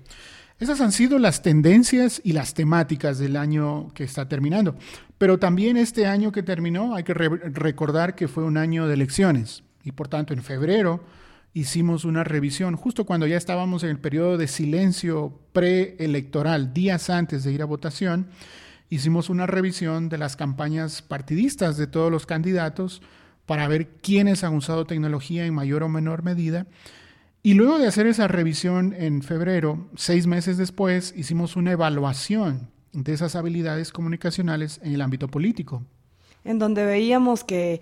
Esas 0.59 0.81
han 0.81 0.91
sido 0.91 1.19
las 1.19 1.41
tendencias 1.41 2.19
y 2.21 2.33
las 2.33 2.53
temáticas 2.53 3.17
del 3.17 3.37
año 3.37 3.93
que 3.93 4.03
está 4.03 4.27
terminando. 4.27 4.75
Pero 5.17 5.39
también 5.39 5.77
este 5.77 6.05
año 6.05 6.33
que 6.33 6.43
terminó 6.43 6.95
hay 6.95 7.03
que 7.03 7.13
recordar 7.13 8.13
que 8.13 8.27
fue 8.27 8.43
un 8.43 8.57
año 8.57 8.85
de 8.85 8.93
elecciones 8.95 9.63
y 9.85 9.93
por 9.93 10.09
tanto 10.09 10.33
en 10.33 10.43
febrero 10.43 11.01
hicimos 11.53 12.03
una 12.03 12.25
revisión 12.25 12.75
justo 12.75 13.05
cuando 13.05 13.25
ya 13.25 13.37
estábamos 13.37 13.83
en 13.83 13.89
el 13.89 13.99
periodo 13.99 14.37
de 14.37 14.47
silencio 14.47 15.39
preelectoral, 15.53 16.73
días 16.73 17.09
antes 17.09 17.45
de 17.45 17.53
ir 17.53 17.61
a 17.61 17.65
votación, 17.65 18.27
hicimos 18.89 19.29
una 19.29 19.47
revisión 19.47 20.09
de 20.09 20.17
las 20.17 20.35
campañas 20.35 21.01
partidistas 21.01 21.77
de 21.77 21.87
todos 21.87 22.11
los 22.11 22.25
candidatos 22.25 23.01
para 23.45 23.67
ver 23.69 23.87
quiénes 24.01 24.43
han 24.43 24.55
usado 24.55 24.85
tecnología 24.85 25.45
en 25.45 25.53
mayor 25.53 25.83
o 25.83 25.89
menor 25.89 26.21
medida 26.21 26.67
y 27.41 27.53
luego 27.53 27.79
de 27.79 27.87
hacer 27.87 28.05
esa 28.07 28.27
revisión 28.27 28.93
en 28.93 29.21
febrero, 29.21 29.87
seis 29.95 30.27
meses 30.27 30.57
después, 30.57 31.13
hicimos 31.15 31.55
una 31.55 31.71
evaluación 31.71 32.69
de 32.91 33.13
esas 33.13 33.35
habilidades 33.35 33.91
comunicacionales 33.91 34.79
en 34.83 34.93
el 34.93 35.01
ámbito 35.01 35.27
político. 35.27 35.83
En 36.43 36.59
donde 36.59 36.85
veíamos 36.85 37.43
que 37.43 37.81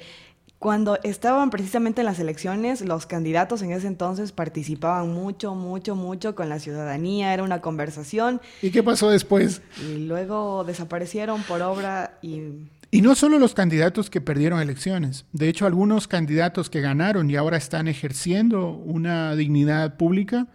cuando 0.59 0.99
estaban 1.03 1.51
precisamente 1.51 2.01
en 2.01 2.05
las 2.05 2.19
elecciones, 2.19 2.81
los 2.81 3.05
candidatos 3.05 3.61
en 3.61 3.71
ese 3.71 3.87
entonces 3.87 4.31
participaban 4.31 5.13
mucho, 5.13 5.53
mucho, 5.53 5.95
mucho 5.95 6.35
con 6.35 6.49
la 6.49 6.59
ciudadanía, 6.59 7.33
era 7.33 7.43
una 7.43 7.61
conversación. 7.61 8.41
¿Y 8.61 8.71
qué 8.71 8.81
pasó 8.81 9.09
después? 9.09 9.61
Y 9.81 10.05
luego 10.05 10.63
desaparecieron 10.63 11.43
por 11.43 11.61
obra 11.61 12.17
y 12.23 12.41
y 12.91 13.01
no 13.01 13.15
solo 13.15 13.39
los 13.39 13.53
candidatos 13.53 14.09
que 14.09 14.21
perdieron 14.21 14.59
elecciones, 14.59 15.25
de 15.33 15.49
hecho 15.49 15.65
algunos 15.65 16.07
candidatos 16.07 16.69
que 16.69 16.81
ganaron 16.81 17.29
y 17.29 17.35
ahora 17.35 17.57
están 17.57 17.87
ejerciendo 17.87 18.69
una 18.71 19.35
dignidad 19.35 19.97
pública, 19.97 20.47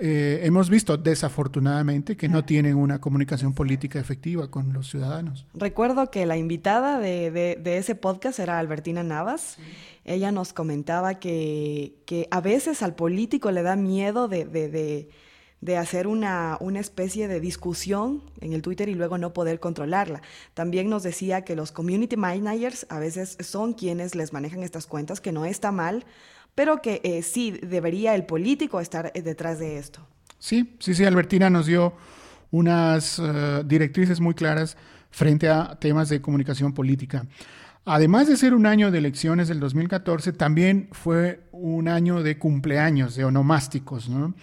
eh, 0.00 0.40
hemos 0.42 0.68
visto 0.68 0.96
desafortunadamente 0.96 2.16
que 2.16 2.28
no 2.28 2.44
tienen 2.44 2.76
una 2.76 3.00
comunicación 3.00 3.54
política 3.54 4.00
efectiva 4.00 4.50
con 4.50 4.72
los 4.72 4.90
ciudadanos. 4.90 5.46
Recuerdo 5.54 6.10
que 6.10 6.26
la 6.26 6.36
invitada 6.36 6.98
de, 6.98 7.60
ese 7.64 7.94
podcast 7.94 8.40
era 8.40 8.58
Albertina 8.58 9.04
Navas. 9.04 9.58
Ella 10.04 10.32
nos 10.32 10.52
comentaba 10.52 11.20
que, 11.20 11.94
que, 12.06 12.26
a 12.32 12.40
veces 12.40 12.82
al 12.82 12.96
político 12.96 13.52
le 13.52 13.62
da 13.62 13.76
miedo 13.76 14.26
de 14.26 14.44
de 14.46 15.08
hacer 15.76 16.06
una, 16.06 16.56
una, 16.60 16.80
especie 16.80 17.28
de 17.28 17.40
discusión 17.40 18.22
en 18.40 18.52
el 18.52 18.62
Twitter 18.62 18.88
y 18.88 18.94
luego 18.94 19.16
no 19.16 19.32
poder 19.32 19.60
controlarla. 19.60 20.20
También 20.54 20.90
nos 20.90 21.02
decía 21.02 21.42
que 21.42 21.54
los 21.54 21.70
community 21.70 22.16
managers 22.16 22.86
a 22.88 22.98
veces 22.98 23.38
son 23.40 23.72
quienes 23.72 24.14
les 24.14 24.32
manejan 24.32 24.62
estas 24.62 24.86
cuentas, 24.86 25.20
que 25.20 25.32
no 25.32 25.44
está 25.44 25.70
mal, 25.70 26.04
pero 26.54 26.82
que 26.82 27.00
eh, 27.04 27.22
sí 27.22 27.52
debería 27.62 28.14
el 28.14 28.26
político 28.26 28.80
estar 28.80 29.12
eh, 29.14 29.22
detrás 29.22 29.58
de 29.58 29.78
esto. 29.78 30.06
Sí, 30.38 30.76
sí, 30.80 30.94
sí, 30.94 31.04
Albertina 31.04 31.48
nos 31.48 31.66
dio 31.66 31.94
unas 32.50 33.18
uh, 33.18 33.62
directrices 33.64 34.20
muy 34.20 34.34
claras 34.34 34.76
frente 35.10 35.48
a 35.48 35.78
temas 35.78 36.08
de 36.08 36.20
comunicación 36.20 36.72
política. 36.72 37.26
Además 37.84 38.28
de 38.28 38.36
ser 38.36 38.54
un 38.54 38.66
año 38.66 38.90
de 38.90 38.98
elecciones 38.98 39.48
del 39.48 39.60
2014, 39.60 40.32
también 40.32 40.88
fue 40.92 41.40
un 41.52 41.88
año 41.88 42.22
de 42.22 42.38
cumpleaños, 42.38 43.16
de 43.16 43.24
onomásticos. 43.24 44.08
¿no? 44.08 44.34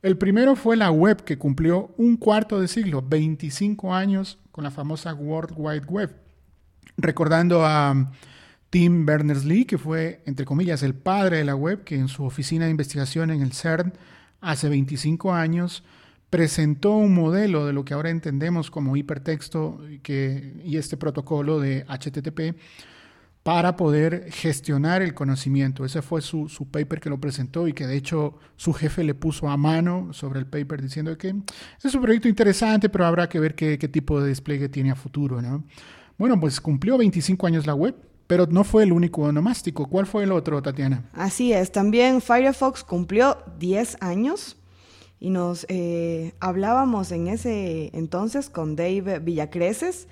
El 0.00 0.16
primero 0.16 0.54
fue 0.54 0.76
la 0.76 0.92
web, 0.92 1.24
que 1.24 1.38
cumplió 1.38 1.92
un 1.96 2.16
cuarto 2.16 2.60
de 2.60 2.68
siglo, 2.68 3.02
25 3.02 3.94
años 3.94 4.38
con 4.52 4.62
la 4.62 4.70
famosa 4.70 5.12
World 5.12 5.54
Wide 5.56 5.86
Web. 5.86 6.14
Recordando 6.96 7.64
a 7.66 8.12
Tim 8.70 9.04
Berners-Lee, 9.04 9.64
que 9.64 9.76
fue, 9.76 10.22
entre 10.24 10.44
comillas, 10.44 10.84
el 10.84 10.94
padre 10.94 11.38
de 11.38 11.44
la 11.44 11.56
web, 11.56 11.82
que 11.82 11.96
en 11.96 12.06
su 12.06 12.24
oficina 12.24 12.66
de 12.66 12.70
investigación 12.70 13.30
en 13.30 13.42
el 13.42 13.52
CERN 13.52 13.92
hace 14.40 14.68
25 14.68 15.32
años 15.32 15.82
presentó 16.30 16.92
un 16.92 17.14
modelo 17.14 17.66
de 17.66 17.72
lo 17.72 17.84
que 17.84 17.94
ahora 17.94 18.10
entendemos 18.10 18.70
como 18.70 18.96
hipertexto 18.96 19.80
y 19.88 20.76
este 20.76 20.96
protocolo 20.96 21.58
de 21.58 21.84
HTTP 21.88 22.56
para 23.48 23.76
poder 23.76 24.30
gestionar 24.30 25.00
el 25.00 25.14
conocimiento. 25.14 25.86
Ese 25.86 26.02
fue 26.02 26.20
su, 26.20 26.50
su, 26.50 26.68
paper 26.68 27.00
que 27.00 27.08
lo 27.08 27.18
presentó 27.18 27.66
y 27.66 27.72
que 27.72 27.86
de 27.86 27.96
hecho 27.96 28.34
su 28.56 28.74
jefe 28.74 29.02
le 29.02 29.14
puso 29.14 29.48
a 29.48 29.56
mano 29.56 30.12
sobre 30.12 30.38
el 30.38 30.46
paper 30.46 30.82
diciendo 30.82 31.16
que 31.16 31.34
es 31.82 31.94
un 31.94 32.02
proyecto 32.02 32.28
interesante, 32.28 32.90
pero 32.90 33.06
habrá 33.06 33.26
que 33.26 33.40
ver 33.40 33.54
qué, 33.54 33.78
tipo 33.78 34.20
de 34.20 34.28
despliegue 34.28 34.68
tiene 34.68 34.90
a 34.90 34.96
futuro. 34.96 35.40
¿no? 35.40 35.64
Bueno, 36.18 36.38
pues 36.38 36.60
cumplió 36.60 36.98
25 36.98 37.46
años 37.46 37.66
la 37.66 37.74
web, 37.74 37.94
pero 38.26 38.46
no 38.50 38.64
fue 38.64 38.82
el 38.82 38.92
único 38.92 39.22
onomástico. 39.22 39.88
¿Cuál 39.88 40.04
fue 40.04 40.24
el 40.24 40.32
otro, 40.32 40.60
Tatiana? 40.60 41.08
Así 41.14 41.54
es, 41.54 41.72
también 41.72 42.20
Firefox 42.20 42.84
cumplió 42.84 43.38
10 43.58 43.96
años 44.02 44.58
y 45.20 45.30
nos 45.30 45.64
eh, 45.70 46.34
hablábamos 46.40 47.12
en 47.12 47.28
ese 47.28 47.92
entonces 47.94 48.50
con 48.50 48.76
Dave 48.76 49.20
Villacreces 49.20 50.06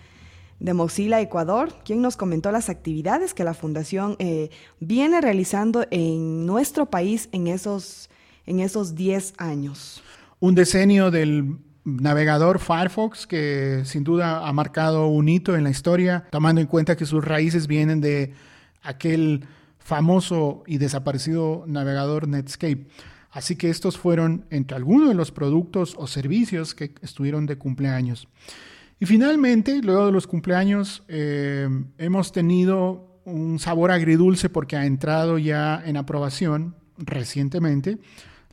de 0.58 0.74
Mozilla 0.74 1.20
Ecuador, 1.20 1.74
quien 1.84 2.00
nos 2.02 2.16
comentó 2.16 2.50
las 2.50 2.68
actividades 2.68 3.34
que 3.34 3.44
la 3.44 3.54
fundación 3.54 4.16
eh, 4.18 4.50
viene 4.80 5.20
realizando 5.20 5.86
en 5.90 6.46
nuestro 6.46 6.86
país 6.86 7.28
en 7.32 7.46
esos, 7.46 8.08
en 8.46 8.60
esos 8.60 8.94
10 8.94 9.34
años. 9.38 10.02
Un 10.40 10.54
decenio 10.54 11.10
del 11.10 11.58
navegador 11.84 12.58
Firefox 12.58 13.26
que 13.26 13.82
sin 13.84 14.02
duda 14.02 14.46
ha 14.46 14.52
marcado 14.52 15.06
un 15.06 15.28
hito 15.28 15.56
en 15.56 15.64
la 15.64 15.70
historia, 15.70 16.26
tomando 16.30 16.60
en 16.60 16.66
cuenta 16.66 16.96
que 16.96 17.06
sus 17.06 17.24
raíces 17.24 17.66
vienen 17.66 18.00
de 18.00 18.34
aquel 18.82 19.46
famoso 19.78 20.64
y 20.66 20.78
desaparecido 20.78 21.64
navegador 21.66 22.26
Netscape. 22.26 22.86
Así 23.30 23.54
que 23.56 23.70
estos 23.70 23.98
fueron 23.98 24.46
entre 24.50 24.76
algunos 24.76 25.08
de 25.08 25.14
los 25.14 25.30
productos 25.30 25.94
o 25.96 26.06
servicios 26.06 26.74
que 26.74 26.94
estuvieron 27.02 27.46
de 27.46 27.56
cumpleaños. 27.56 28.28
Y 28.98 29.06
finalmente, 29.06 29.82
luego 29.82 30.06
de 30.06 30.12
los 30.12 30.26
cumpleaños, 30.26 31.02
eh, 31.08 31.68
hemos 31.98 32.32
tenido 32.32 33.20
un 33.24 33.58
sabor 33.58 33.90
agridulce 33.90 34.48
porque 34.48 34.76
ha 34.76 34.86
entrado 34.86 35.36
ya 35.38 35.82
en 35.84 35.96
aprobación 35.96 36.76
recientemente 36.96 37.98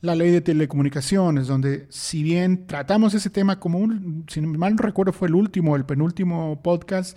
la 0.04 0.14
ley 0.14 0.30
de 0.30 0.42
telecomunicaciones, 0.42 1.46
donde 1.46 1.86
si 1.88 2.22
bien 2.22 2.66
tratamos 2.66 3.14
ese 3.14 3.30
tema 3.30 3.58
como 3.58 3.78
un, 3.78 4.26
si 4.28 4.42
mal 4.42 4.76
no 4.76 4.82
recuerdo 4.82 5.14
fue 5.14 5.28
el 5.28 5.34
último, 5.34 5.76
el 5.76 5.86
penúltimo 5.86 6.60
podcast, 6.62 7.16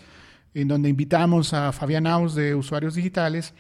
en 0.53 0.69
donde 0.69 0.88
invitamos 0.88 1.53
a 1.53 1.74
Fabián 1.74 2.07
Aus 2.07 2.34
de 2.34 2.55
Usuarios 2.55 2.96
Digitales 2.96 3.53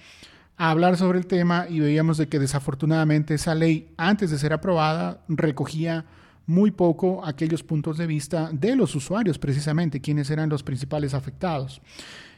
a 0.55 0.71
hablar 0.71 0.95
sobre 0.95 1.19
el 1.19 1.27
tema 1.27 1.65
y 1.69 1.81
veíamos 1.81 2.17
de 2.17 2.29
que 2.29 2.39
desafortunadamente 2.39 3.33
esa 3.33 3.53
ley, 3.53 3.93
antes 3.97 4.31
de 4.31 4.39
ser 4.39 4.53
aprobada, 4.53 5.21
recogía 5.27 6.05
muy 6.47 6.71
poco 6.71 7.23
aquellos 7.23 7.61
puntos 7.61 7.97
de 7.97 8.07
vista 8.07 8.49
de 8.51 8.75
los 8.75 8.95
usuarios, 8.95 9.37
precisamente, 9.37 10.01
quienes 10.01 10.29
eran 10.31 10.49
los 10.49 10.63
principales 10.63 11.13
afectados. 11.13 11.81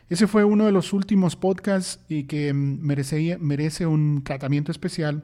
Ese 0.09 0.27
fue 0.27 0.43
uno 0.43 0.65
de 0.65 0.71
los 0.71 0.91
últimos 0.91 1.35
podcasts 1.35 2.03
y 2.09 2.23
que 2.23 2.51
merece, 2.51 3.37
merece 3.39 3.85
un 3.85 4.23
tratamiento 4.23 4.71
especial 4.71 5.23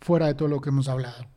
fuera 0.00 0.26
de 0.26 0.34
todo 0.34 0.48
lo 0.48 0.60
que 0.60 0.68
hemos 0.68 0.88
hablado. 0.88 1.35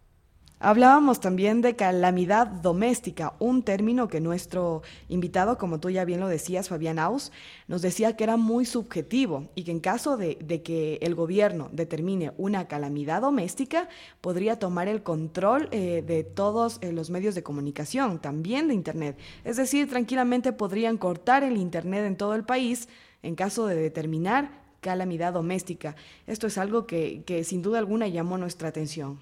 Hablábamos 0.61 1.21
también 1.21 1.61
de 1.61 1.77
calamidad 1.77 2.45
doméstica, 2.45 3.33
un 3.39 3.63
término 3.63 4.09
que 4.09 4.19
nuestro 4.19 4.81
invitado, 5.07 5.57
como 5.57 5.79
tú 5.79 5.89
ya 5.89 6.03
bien 6.03 6.19
lo 6.19 6.27
decías, 6.27 6.67
Fabián 6.67 6.99
Aus, 6.99 7.31
nos 7.69 7.81
decía 7.81 8.17
que 8.17 8.25
era 8.25 8.35
muy 8.35 8.65
subjetivo 8.65 9.47
y 9.55 9.63
que 9.63 9.71
en 9.71 9.79
caso 9.79 10.17
de, 10.17 10.35
que 10.61 10.99
el 11.01 11.15
gobierno 11.15 11.69
determine 11.71 12.33
una 12.37 12.67
calamidad 12.67 13.21
doméstica, 13.21 13.87
podría 14.19 14.59
tomar 14.59 14.89
el 14.89 15.01
control 15.01 15.69
eh, 15.71 16.03
de 16.05 16.25
todos 16.25 16.79
eh, 16.81 16.91
los 16.91 17.09
medios 17.09 17.35
de 17.35 17.43
comunicación, 17.43 18.19
también 18.19 18.67
de 18.67 18.73
Internet. 18.73 19.17
Es 19.45 19.55
decir, 19.55 19.89
tranquilamente 19.89 20.51
podrían 20.51 20.97
cortar 20.97 21.45
el 21.45 21.55
Internet 21.55 22.03
en 22.03 22.17
todo 22.17 22.35
el 22.35 22.43
país 22.43 22.89
en 23.23 23.35
caso 23.35 23.65
de 23.65 23.75
determinar 23.75 24.51
calamidad 24.81 25.31
doméstica. 25.31 25.95
Esto 26.27 26.47
es 26.47 26.57
algo 26.57 26.85
que, 26.85 27.23
que 27.25 27.45
sin 27.45 27.61
duda 27.61 27.79
alguna 27.79 28.09
llamó 28.09 28.37
nuestra 28.37 28.67
atención. 28.67 29.19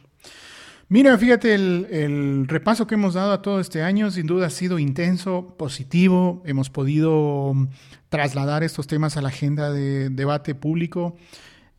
Mira, 0.90 1.18
fíjate, 1.18 1.54
el, 1.54 2.48
repaso 2.48 2.88
que 2.88 2.96
hemos 2.96 3.16
dado 3.16 3.34
a 3.34 3.42
todo 3.42 3.60
este 3.60 3.84
año 3.84 4.10
sin 4.10 4.26
duda 4.26 4.48
ha 4.48 4.50
sido 4.50 4.80
intenso, 4.80 5.56
positivo. 5.58 6.42
Hemos 6.46 6.70
podido 6.70 7.52
mm, 7.54 7.68
trasladar 8.08 8.64
estos 8.64 8.88
temas 8.88 9.18
a 9.18 9.22
la 9.22 9.28
agenda 9.28 9.70
de 9.72 10.10
debate 10.10 10.56
público 10.56 11.18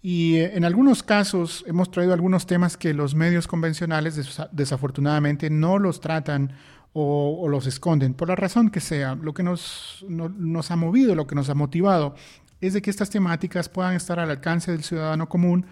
y 0.03 0.37
eh, 0.37 0.57
en 0.57 0.65
algunos 0.67 1.03
casos 1.03 1.65
hemos 1.67 1.91
traído 1.91 2.13
algunos 2.13 2.47
temas 2.47 2.77
que 2.77 2.93
los 2.93 3.15
medios 3.15 3.49
convencionales 3.49 4.39
desafortunadamente 4.53 5.49
no 5.49 5.79
los 5.79 6.01
tratan 6.01 6.53
o, 6.93 7.47
los 7.49 7.67
esconden, 7.67 8.13
por 8.13 8.29
la 8.29 8.37
razón 8.37 8.69
que 8.69 8.81
sea. 8.81 9.15
Lo 9.15 9.33
que 9.33 9.43
nos, 9.43 10.05
nos 10.09 10.71
ha 10.71 10.77
movido, 10.77 11.15
lo 11.15 11.27
que 11.27 11.35
nos 11.35 11.49
ha 11.49 11.55
motivado 11.55 12.15
es 12.61 12.75
de 12.75 12.83
que 12.83 12.91
estas 12.91 13.09
temáticas 13.09 13.71
puedan 13.71 13.95
estar 13.95 14.19
al 14.19 14.31
alcance 14.31 14.71
del 14.71 14.83
ciudadano 14.83 15.31
común 15.31 15.65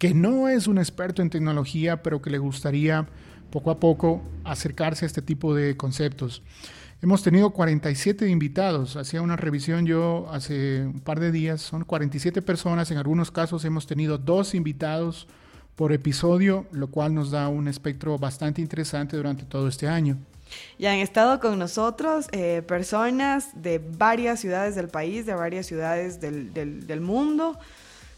que 0.00 0.14
no 0.14 0.48
es 0.48 0.66
un 0.66 0.78
experto 0.78 1.20
en 1.20 1.28
tecnología, 1.30 2.02
pero 2.02 2.22
que 2.22 2.30
le 2.30 2.38
gustaría 2.38 3.06
poco 3.52 3.70
a 3.70 3.78
poco 3.78 4.22
acercarse 4.44 5.04
a 5.04 5.06
este 5.06 5.20
tipo 5.20 5.54
de 5.54 5.76
conceptos. 5.76 6.42
Hemos 7.02 7.22
tenido 7.22 7.50
47 7.50 8.26
invitados, 8.26 8.96
hacía 8.96 9.20
una 9.20 9.36
revisión 9.36 9.84
yo 9.84 10.26
hace 10.32 10.86
un 10.86 11.00
par 11.00 11.20
de 11.20 11.30
días, 11.30 11.60
son 11.60 11.84
47 11.84 12.40
personas, 12.40 12.90
en 12.90 12.96
algunos 12.96 13.30
casos 13.30 13.64
hemos 13.66 13.86
tenido 13.86 14.16
dos 14.16 14.54
invitados 14.54 15.28
por 15.76 15.92
episodio, 15.92 16.66
lo 16.72 16.88
cual 16.88 17.14
nos 17.14 17.30
da 17.30 17.48
un 17.48 17.68
espectro 17.68 18.16
bastante 18.18 18.62
interesante 18.62 19.18
durante 19.18 19.44
todo 19.44 19.68
este 19.68 19.86
año. 19.86 20.16
Y 20.78 20.86
han 20.86 20.96
estado 20.96 21.40
con 21.40 21.58
nosotros 21.58 22.26
eh, 22.32 22.62
personas 22.66 23.50
de 23.54 23.78
varias 23.78 24.40
ciudades 24.40 24.74
del 24.74 24.88
país, 24.88 25.26
de 25.26 25.34
varias 25.34 25.66
ciudades 25.66 26.22
del, 26.22 27.00
mundo, 27.02 27.58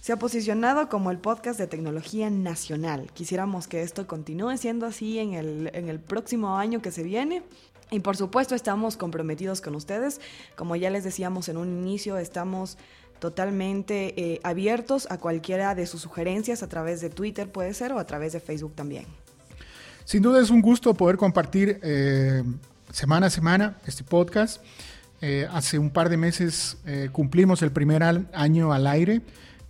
se 0.02 0.12
ha 0.12 0.18
posicionado 0.18 0.88
como 0.88 1.12
el 1.12 1.18
podcast 1.18 1.60
de 1.60 1.68
tecnología 1.68 2.28
nacional. 2.28 3.08
Quisiéramos 3.14 3.68
que 3.68 3.82
esto 3.82 4.08
continúe 4.08 4.56
siendo 4.56 4.84
así 4.84 5.20
en 5.20 5.34
el, 5.34 5.70
en 5.74 5.88
el 5.88 6.00
próximo 6.00 6.58
año 6.58 6.82
que 6.82 6.90
se 6.90 7.04
viene. 7.04 7.44
Y 7.92 8.00
por 8.00 8.16
supuesto 8.16 8.56
estamos 8.56 8.96
comprometidos 8.96 9.60
con 9.60 9.76
ustedes. 9.76 10.20
Como 10.56 10.74
ya 10.74 10.90
les 10.90 11.04
decíamos 11.04 11.48
en 11.48 11.56
un 11.56 11.68
inicio, 11.68 12.18
estamos 12.18 12.78
totalmente 13.20 14.20
eh, 14.20 14.40
abiertos 14.42 15.06
a 15.08 15.18
cualquiera 15.18 15.76
de 15.76 15.86
sus 15.86 16.00
sugerencias 16.00 16.64
a 16.64 16.68
través 16.68 17.00
de 17.00 17.08
Twitter 17.08 17.48
puede 17.48 17.72
ser 17.72 17.92
o 17.92 18.00
a 18.00 18.04
través 18.04 18.32
de 18.32 18.40
Facebook 18.40 18.74
también. 18.74 19.04
Sin 20.04 20.20
duda 20.20 20.42
es 20.42 20.50
un 20.50 20.62
gusto 20.62 20.94
poder 20.94 21.16
compartir 21.16 21.78
eh, 21.80 22.42
semana 22.90 23.28
a 23.28 23.30
semana 23.30 23.78
este 23.86 24.02
podcast. 24.02 24.60
Eh, 25.20 25.46
hace 25.52 25.78
un 25.78 25.90
par 25.90 26.08
de 26.08 26.16
meses 26.16 26.76
cumplimos 27.12 27.62
el 27.62 27.70
primer 27.70 28.02
año 28.02 28.72
al 28.72 28.88
aire. 28.88 29.22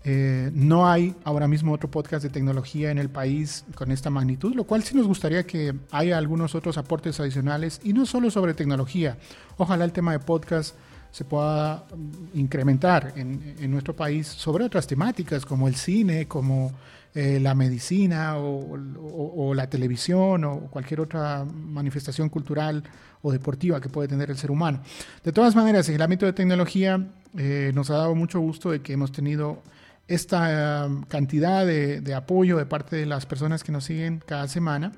Eh, 0.05 0.51
no 0.53 0.89
hay 0.89 1.15
ahora 1.23 1.47
mismo 1.47 1.73
otro 1.73 1.89
podcast 1.89 2.25
de 2.25 2.31
tecnología 2.31 2.91
en 2.91 2.99
el 2.99 3.09
país 3.09 3.65
con 3.75 3.93
esta 3.93 4.11
magnitud, 4.11 4.55
lo 4.55 4.65
cual 4.65 4.83
sí 4.83 4.97
nos 4.97 5.07
gustaría 5.07 5.47
que 5.47 5.75
haya 5.93 6.19
algunos 6.19 6.55
otros 6.57 6.77
aportes 6.77 7.21
adicionales 7.21 7.81
y 7.85 7.93
no 7.93 8.05
solo 8.05 8.31
sobre 8.31 8.55
tecnología. 8.55 9.17
Ojalá 9.59 9.85
el 9.85 9.93
tema 9.93 10.13
de 10.13 10.19
podcast 10.19 10.75
se 11.13 11.25
pueda 11.25 11.85
mm, 11.95 12.39
incrementar 12.39 13.13
en, 13.17 13.71
nuestro 13.71 13.95
país 13.95 14.27
sobre 14.27 14.65
otras 14.65 14.87
temáticas 14.87 15.47
como 15.47 15.69
el 15.69 15.77
cine, 15.77 16.27
como 16.27 16.73
eh, 17.15 17.39
la 17.41 17.55
medicina 17.55 18.39
o, 18.39 19.55
la 19.55 19.69
televisión 19.69 20.45
o 20.45 20.61
cualquier 20.71 21.01
otra 21.01 21.45
manifestación 21.45 22.31
cultural 22.31 22.83
o 23.21 23.31
deportiva 23.31 23.81
que 23.81 23.91
puede 23.91 24.09
tener 24.09 24.31
el 24.31 24.37
ser 24.37 24.51
humano. 24.51 24.81
De 25.23 25.31
todas 25.31 25.55
maneras, 25.55 25.89
el 25.91 26.01
ámbito 26.01 26.27
de 26.27 26.33
tecnología 26.33 27.07
eh, 27.37 27.71
nos 27.75 27.91
ha 27.91 27.99
dado 27.99 28.15
mucho 28.15 28.41
gusto 28.41 28.71
de 28.71 28.81
que 28.81 28.95
hemos 28.95 29.13
tenido 29.13 29.63
esta 30.09 30.87
um, 30.87 31.03
cantidad 31.03 31.67
de, 31.67 32.15
apoyo 32.15 32.57
de 32.57 32.67
parte 32.67 32.97
de 32.97 33.07
las 33.07 33.27
personas 33.27 33.65
que 33.65 33.73
nos 33.73 33.85
siguen 33.85 34.23
cada 34.27 34.49
semana. 34.49 34.93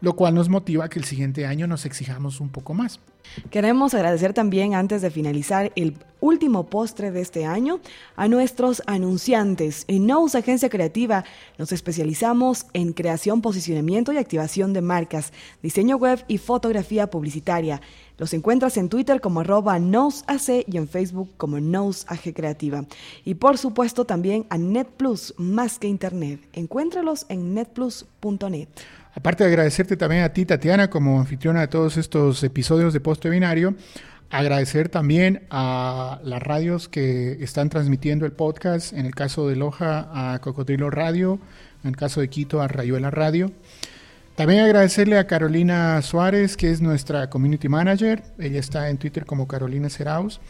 lo 0.00 0.16
cual 0.16 0.34
nos 0.34 0.48
motiva 0.48 0.88
que 0.88 0.98
el 0.98 1.04
siguiente 1.04 1.46
año 1.46 1.68
nos 1.68 1.86
exijamos 1.86 2.40
un 2.40 2.48
poco 2.48 2.74
más. 2.74 2.98
Queremos 3.50 3.94
agradecer 3.94 4.32
también, 4.32 4.74
antes 4.74 5.02
de 5.02 5.10
finalizar 5.10 5.72
el 5.76 5.96
último 6.20 6.66
postre 6.66 7.10
de 7.10 7.20
este 7.20 7.44
año, 7.44 7.80
a 8.16 8.28
nuestros 8.28 8.82
anunciantes. 8.86 9.84
En 9.88 10.06
Nous 10.06 10.34
Agencia 10.34 10.70
Creativa 10.70 11.24
nos 11.58 11.72
especializamos 11.72 12.66
en 12.72 12.92
creación, 12.92 13.42
posicionamiento 13.42 14.12
y 14.12 14.16
activación 14.16 14.72
de 14.72 14.80
marcas, 14.80 15.32
diseño 15.62 15.96
web 15.96 16.24
y 16.28 16.38
fotografía 16.38 17.08
publicitaria. 17.08 17.80
Los 18.18 18.32
encuentras 18.34 18.76
en 18.76 18.88
Twitter 18.88 19.20
como 19.20 19.40
arroba 19.40 19.78
NosAC 19.78 20.64
y 20.68 20.76
en 20.76 20.88
Facebook 20.88 21.30
como 21.36 21.58
NosAG 21.58 22.32
Creativa. 22.34 22.84
Y 23.24 23.34
por 23.34 23.58
supuesto 23.58 24.04
también 24.04 24.46
a 24.48 24.58
NetPlus, 24.58 25.34
más 25.38 25.78
que 25.78 25.88
Internet. 25.88 26.40
Encuéntralos 26.52 27.26
en 27.28 27.52
netplus.net. 27.52 28.68
Aparte 29.14 29.44
de 29.44 29.50
agradecerte 29.50 29.96
también 29.96 30.22
a 30.22 30.32
ti, 30.32 30.46
Tatiana, 30.46 30.88
como 30.88 31.20
anfitriona 31.20 31.60
de 31.60 31.68
todos 31.68 31.98
estos 31.98 32.42
episodios 32.44 32.94
de 32.94 33.00
Poste 33.12 33.28
Binario, 33.28 33.74
agradecer 34.30 34.88
también 34.88 35.42
a 35.50 36.18
las 36.24 36.42
radios 36.42 36.88
que 36.88 37.32
están 37.44 37.68
transmitiendo 37.68 38.24
el 38.24 38.32
podcast, 38.32 38.94
en 38.94 39.04
el 39.04 39.14
caso 39.14 39.46
de 39.46 39.54
Loja 39.54 40.08
a 40.14 40.38
Cocodrilo 40.38 40.88
Radio, 40.88 41.38
en 41.84 41.90
el 41.90 41.96
caso 41.98 42.22
de 42.22 42.30
Quito 42.30 42.62
a 42.62 42.68
Rayuela 42.68 43.10
Radio. 43.10 43.52
También 44.34 44.60
agradecerle 44.60 45.18
a 45.18 45.26
Carolina 45.26 46.00
Suárez, 46.00 46.56
que 46.56 46.70
es 46.70 46.80
nuestra 46.80 47.28
community 47.28 47.68
manager. 47.68 48.22
Ella 48.38 48.60
está 48.60 48.88
en 48.88 48.96
Twitter 48.96 49.26
como 49.26 49.46
Carolina 49.46 49.90
Seraus. 49.90 50.40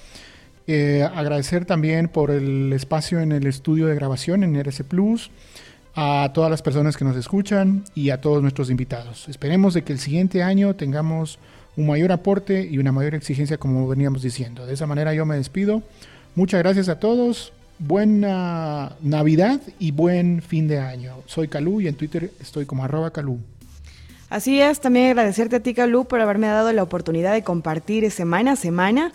Eh, 0.69 1.03
agradecer 1.03 1.65
también 1.65 2.07
por 2.07 2.31
el 2.31 2.73
espacio 2.73 3.19
en 3.19 3.33
el 3.33 3.49
estudio 3.49 3.89
de 3.89 3.97
grabación 3.97 4.45
en 4.45 4.55
RC 4.55 4.85
Plus 4.85 5.33
a 5.97 6.31
todas 6.33 6.49
las 6.49 6.63
personas 6.63 6.97
que 6.97 7.05
nos 7.05 7.17
escuchan 7.17 7.83
y 7.97 8.11
a 8.11 8.21
todos 8.21 8.41
nuestros 8.41 8.71
invitados. 8.71 9.29
Esperemos 9.29 9.75
de 9.75 9.83
que 9.83 9.93
el 9.93 9.99
siguiente 9.99 10.45
año 10.45 10.77
tengamos 10.77 11.41
un 11.77 11.87
mayor 11.87 12.13
aporte 12.13 12.67
y 12.71 12.79
una 12.79 12.93
mayor 12.93 13.15
exigencia 13.15 13.59
como 13.59 13.89
veníamos 13.89 14.23
diciendo. 14.23 14.67
De 14.67 14.75
esa 14.75 14.87
manera 14.87 15.15
yo 15.15 15.27
me 15.27 15.37
despido. 15.37 15.83
Muchas 16.35 16.63
gracias 16.63 16.89
a 16.89 16.99
todos. 16.99 17.53
Buena 17.79 18.97
Navidad 19.01 19.61
y 19.79 19.91
buen 19.91 20.43
fin 20.43 20.69
de 20.69 20.79
año. 20.79 21.15
Soy 21.27 21.49
Calú 21.49 21.81
y 21.81 21.89
en 21.89 21.97
Twitter 21.97 22.31
estoy 22.41 22.65
como 22.67 22.85
arroba 22.85 23.11
Calú. 23.11 23.41
Así 24.33 24.63
es, 24.63 24.81
también 24.81 25.09
agradecerte 25.09 25.57
a 25.57 25.61
ti, 25.61 25.75
Calú, 25.75 26.07
por 26.07 26.23
haberme 26.23 26.47
dado 26.47 26.73
la 26.73 26.83
oportunidad 26.83 27.35
de 27.35 27.43
compartir 27.43 28.11
semana 28.11 28.53
a 28.53 28.57
semana 28.57 29.13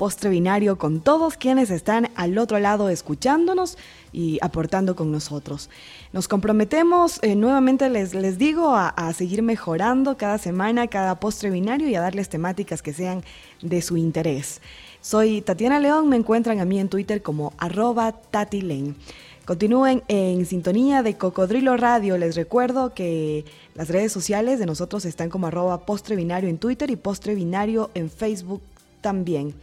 postre 0.00 0.30
binario 0.30 0.78
con 0.78 1.02
todos 1.02 1.36
quienes 1.36 1.68
están 1.68 2.08
al 2.14 2.38
otro 2.38 2.58
lado 2.58 2.88
escuchándonos 2.88 3.76
y 4.14 4.38
aportando 4.40 4.96
con 4.96 5.12
nosotros. 5.12 5.68
Nos 6.14 6.26
comprometemos, 6.26 7.18
eh, 7.20 7.34
nuevamente 7.34 7.90
les, 7.90 8.14
les 8.14 8.38
digo, 8.38 8.74
a, 8.74 9.12
seguir 9.12 9.42
mejorando 9.42 10.16
cada 10.16 10.38
semana, 10.38 10.86
cada 10.86 11.20
postre 11.20 11.50
binario 11.50 11.86
y 11.86 11.96
a 11.96 12.00
darles 12.00 12.30
temáticas 12.30 12.80
que 12.80 12.94
sean 12.94 13.22
de 13.60 13.82
su 13.82 13.98
interés. 13.98 14.62
Soy 15.02 15.42
Tatiana 15.42 15.78
León, 15.78 16.08
me 16.08 16.16
encuentran 16.16 16.60
a 16.60 16.64
mí 16.64 16.80
en 16.80 16.88
Twitter 16.88 17.20
como 17.20 17.52
arroba 17.58 18.12
tatilen. 18.12 18.96
Continúen 19.44 20.02
en 20.08 20.46
sintonía 20.46 21.02
de 21.02 21.18
Cocodrilo 21.18 21.76
Radio. 21.76 22.16
Les 22.16 22.36
recuerdo 22.36 22.94
que 22.94 23.44
las 23.74 23.88
redes 23.88 24.12
sociales 24.12 24.58
de 24.58 24.64
nosotros 24.64 25.04
están 25.04 25.28
como 25.28 25.48
arroba 25.48 25.84
postre 25.84 26.16
binario 26.16 26.48
en 26.48 26.56
Twitter 26.56 26.90
y 26.90 26.96
postre 26.96 27.34
binario 27.34 27.90
en 27.92 28.08
Facebook 28.08 28.62
también. 29.02 29.54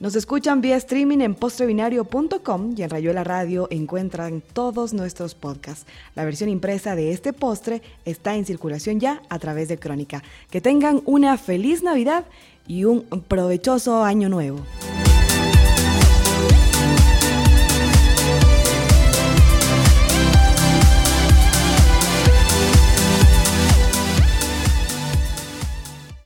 Nos 0.00 0.16
escuchan 0.16 0.62
vía 0.62 0.76
streaming 0.76 1.18
en 1.18 1.34
postrebinario.com 1.34 2.74
y 2.74 2.82
en 2.82 2.88
Rayuela 2.88 3.22
Radio 3.22 3.68
encuentran 3.70 4.42
todos 4.54 4.94
nuestros 4.94 5.34
podcasts. 5.34 5.84
La 6.14 6.24
versión 6.24 6.48
impresa 6.48 6.96
de 6.96 7.12
este 7.12 7.34
postre 7.34 7.82
está 8.06 8.34
en 8.34 8.46
circulación 8.46 8.98
ya 8.98 9.20
a 9.28 9.38
través 9.38 9.68
de 9.68 9.76
Crónica. 9.78 10.22
Que 10.50 10.62
tengan 10.62 11.02
una 11.04 11.36
feliz 11.36 11.82
Navidad 11.82 12.24
y 12.66 12.84
un 12.84 13.02
provechoso 13.28 14.02
año 14.02 14.30
nuevo. 14.30 14.64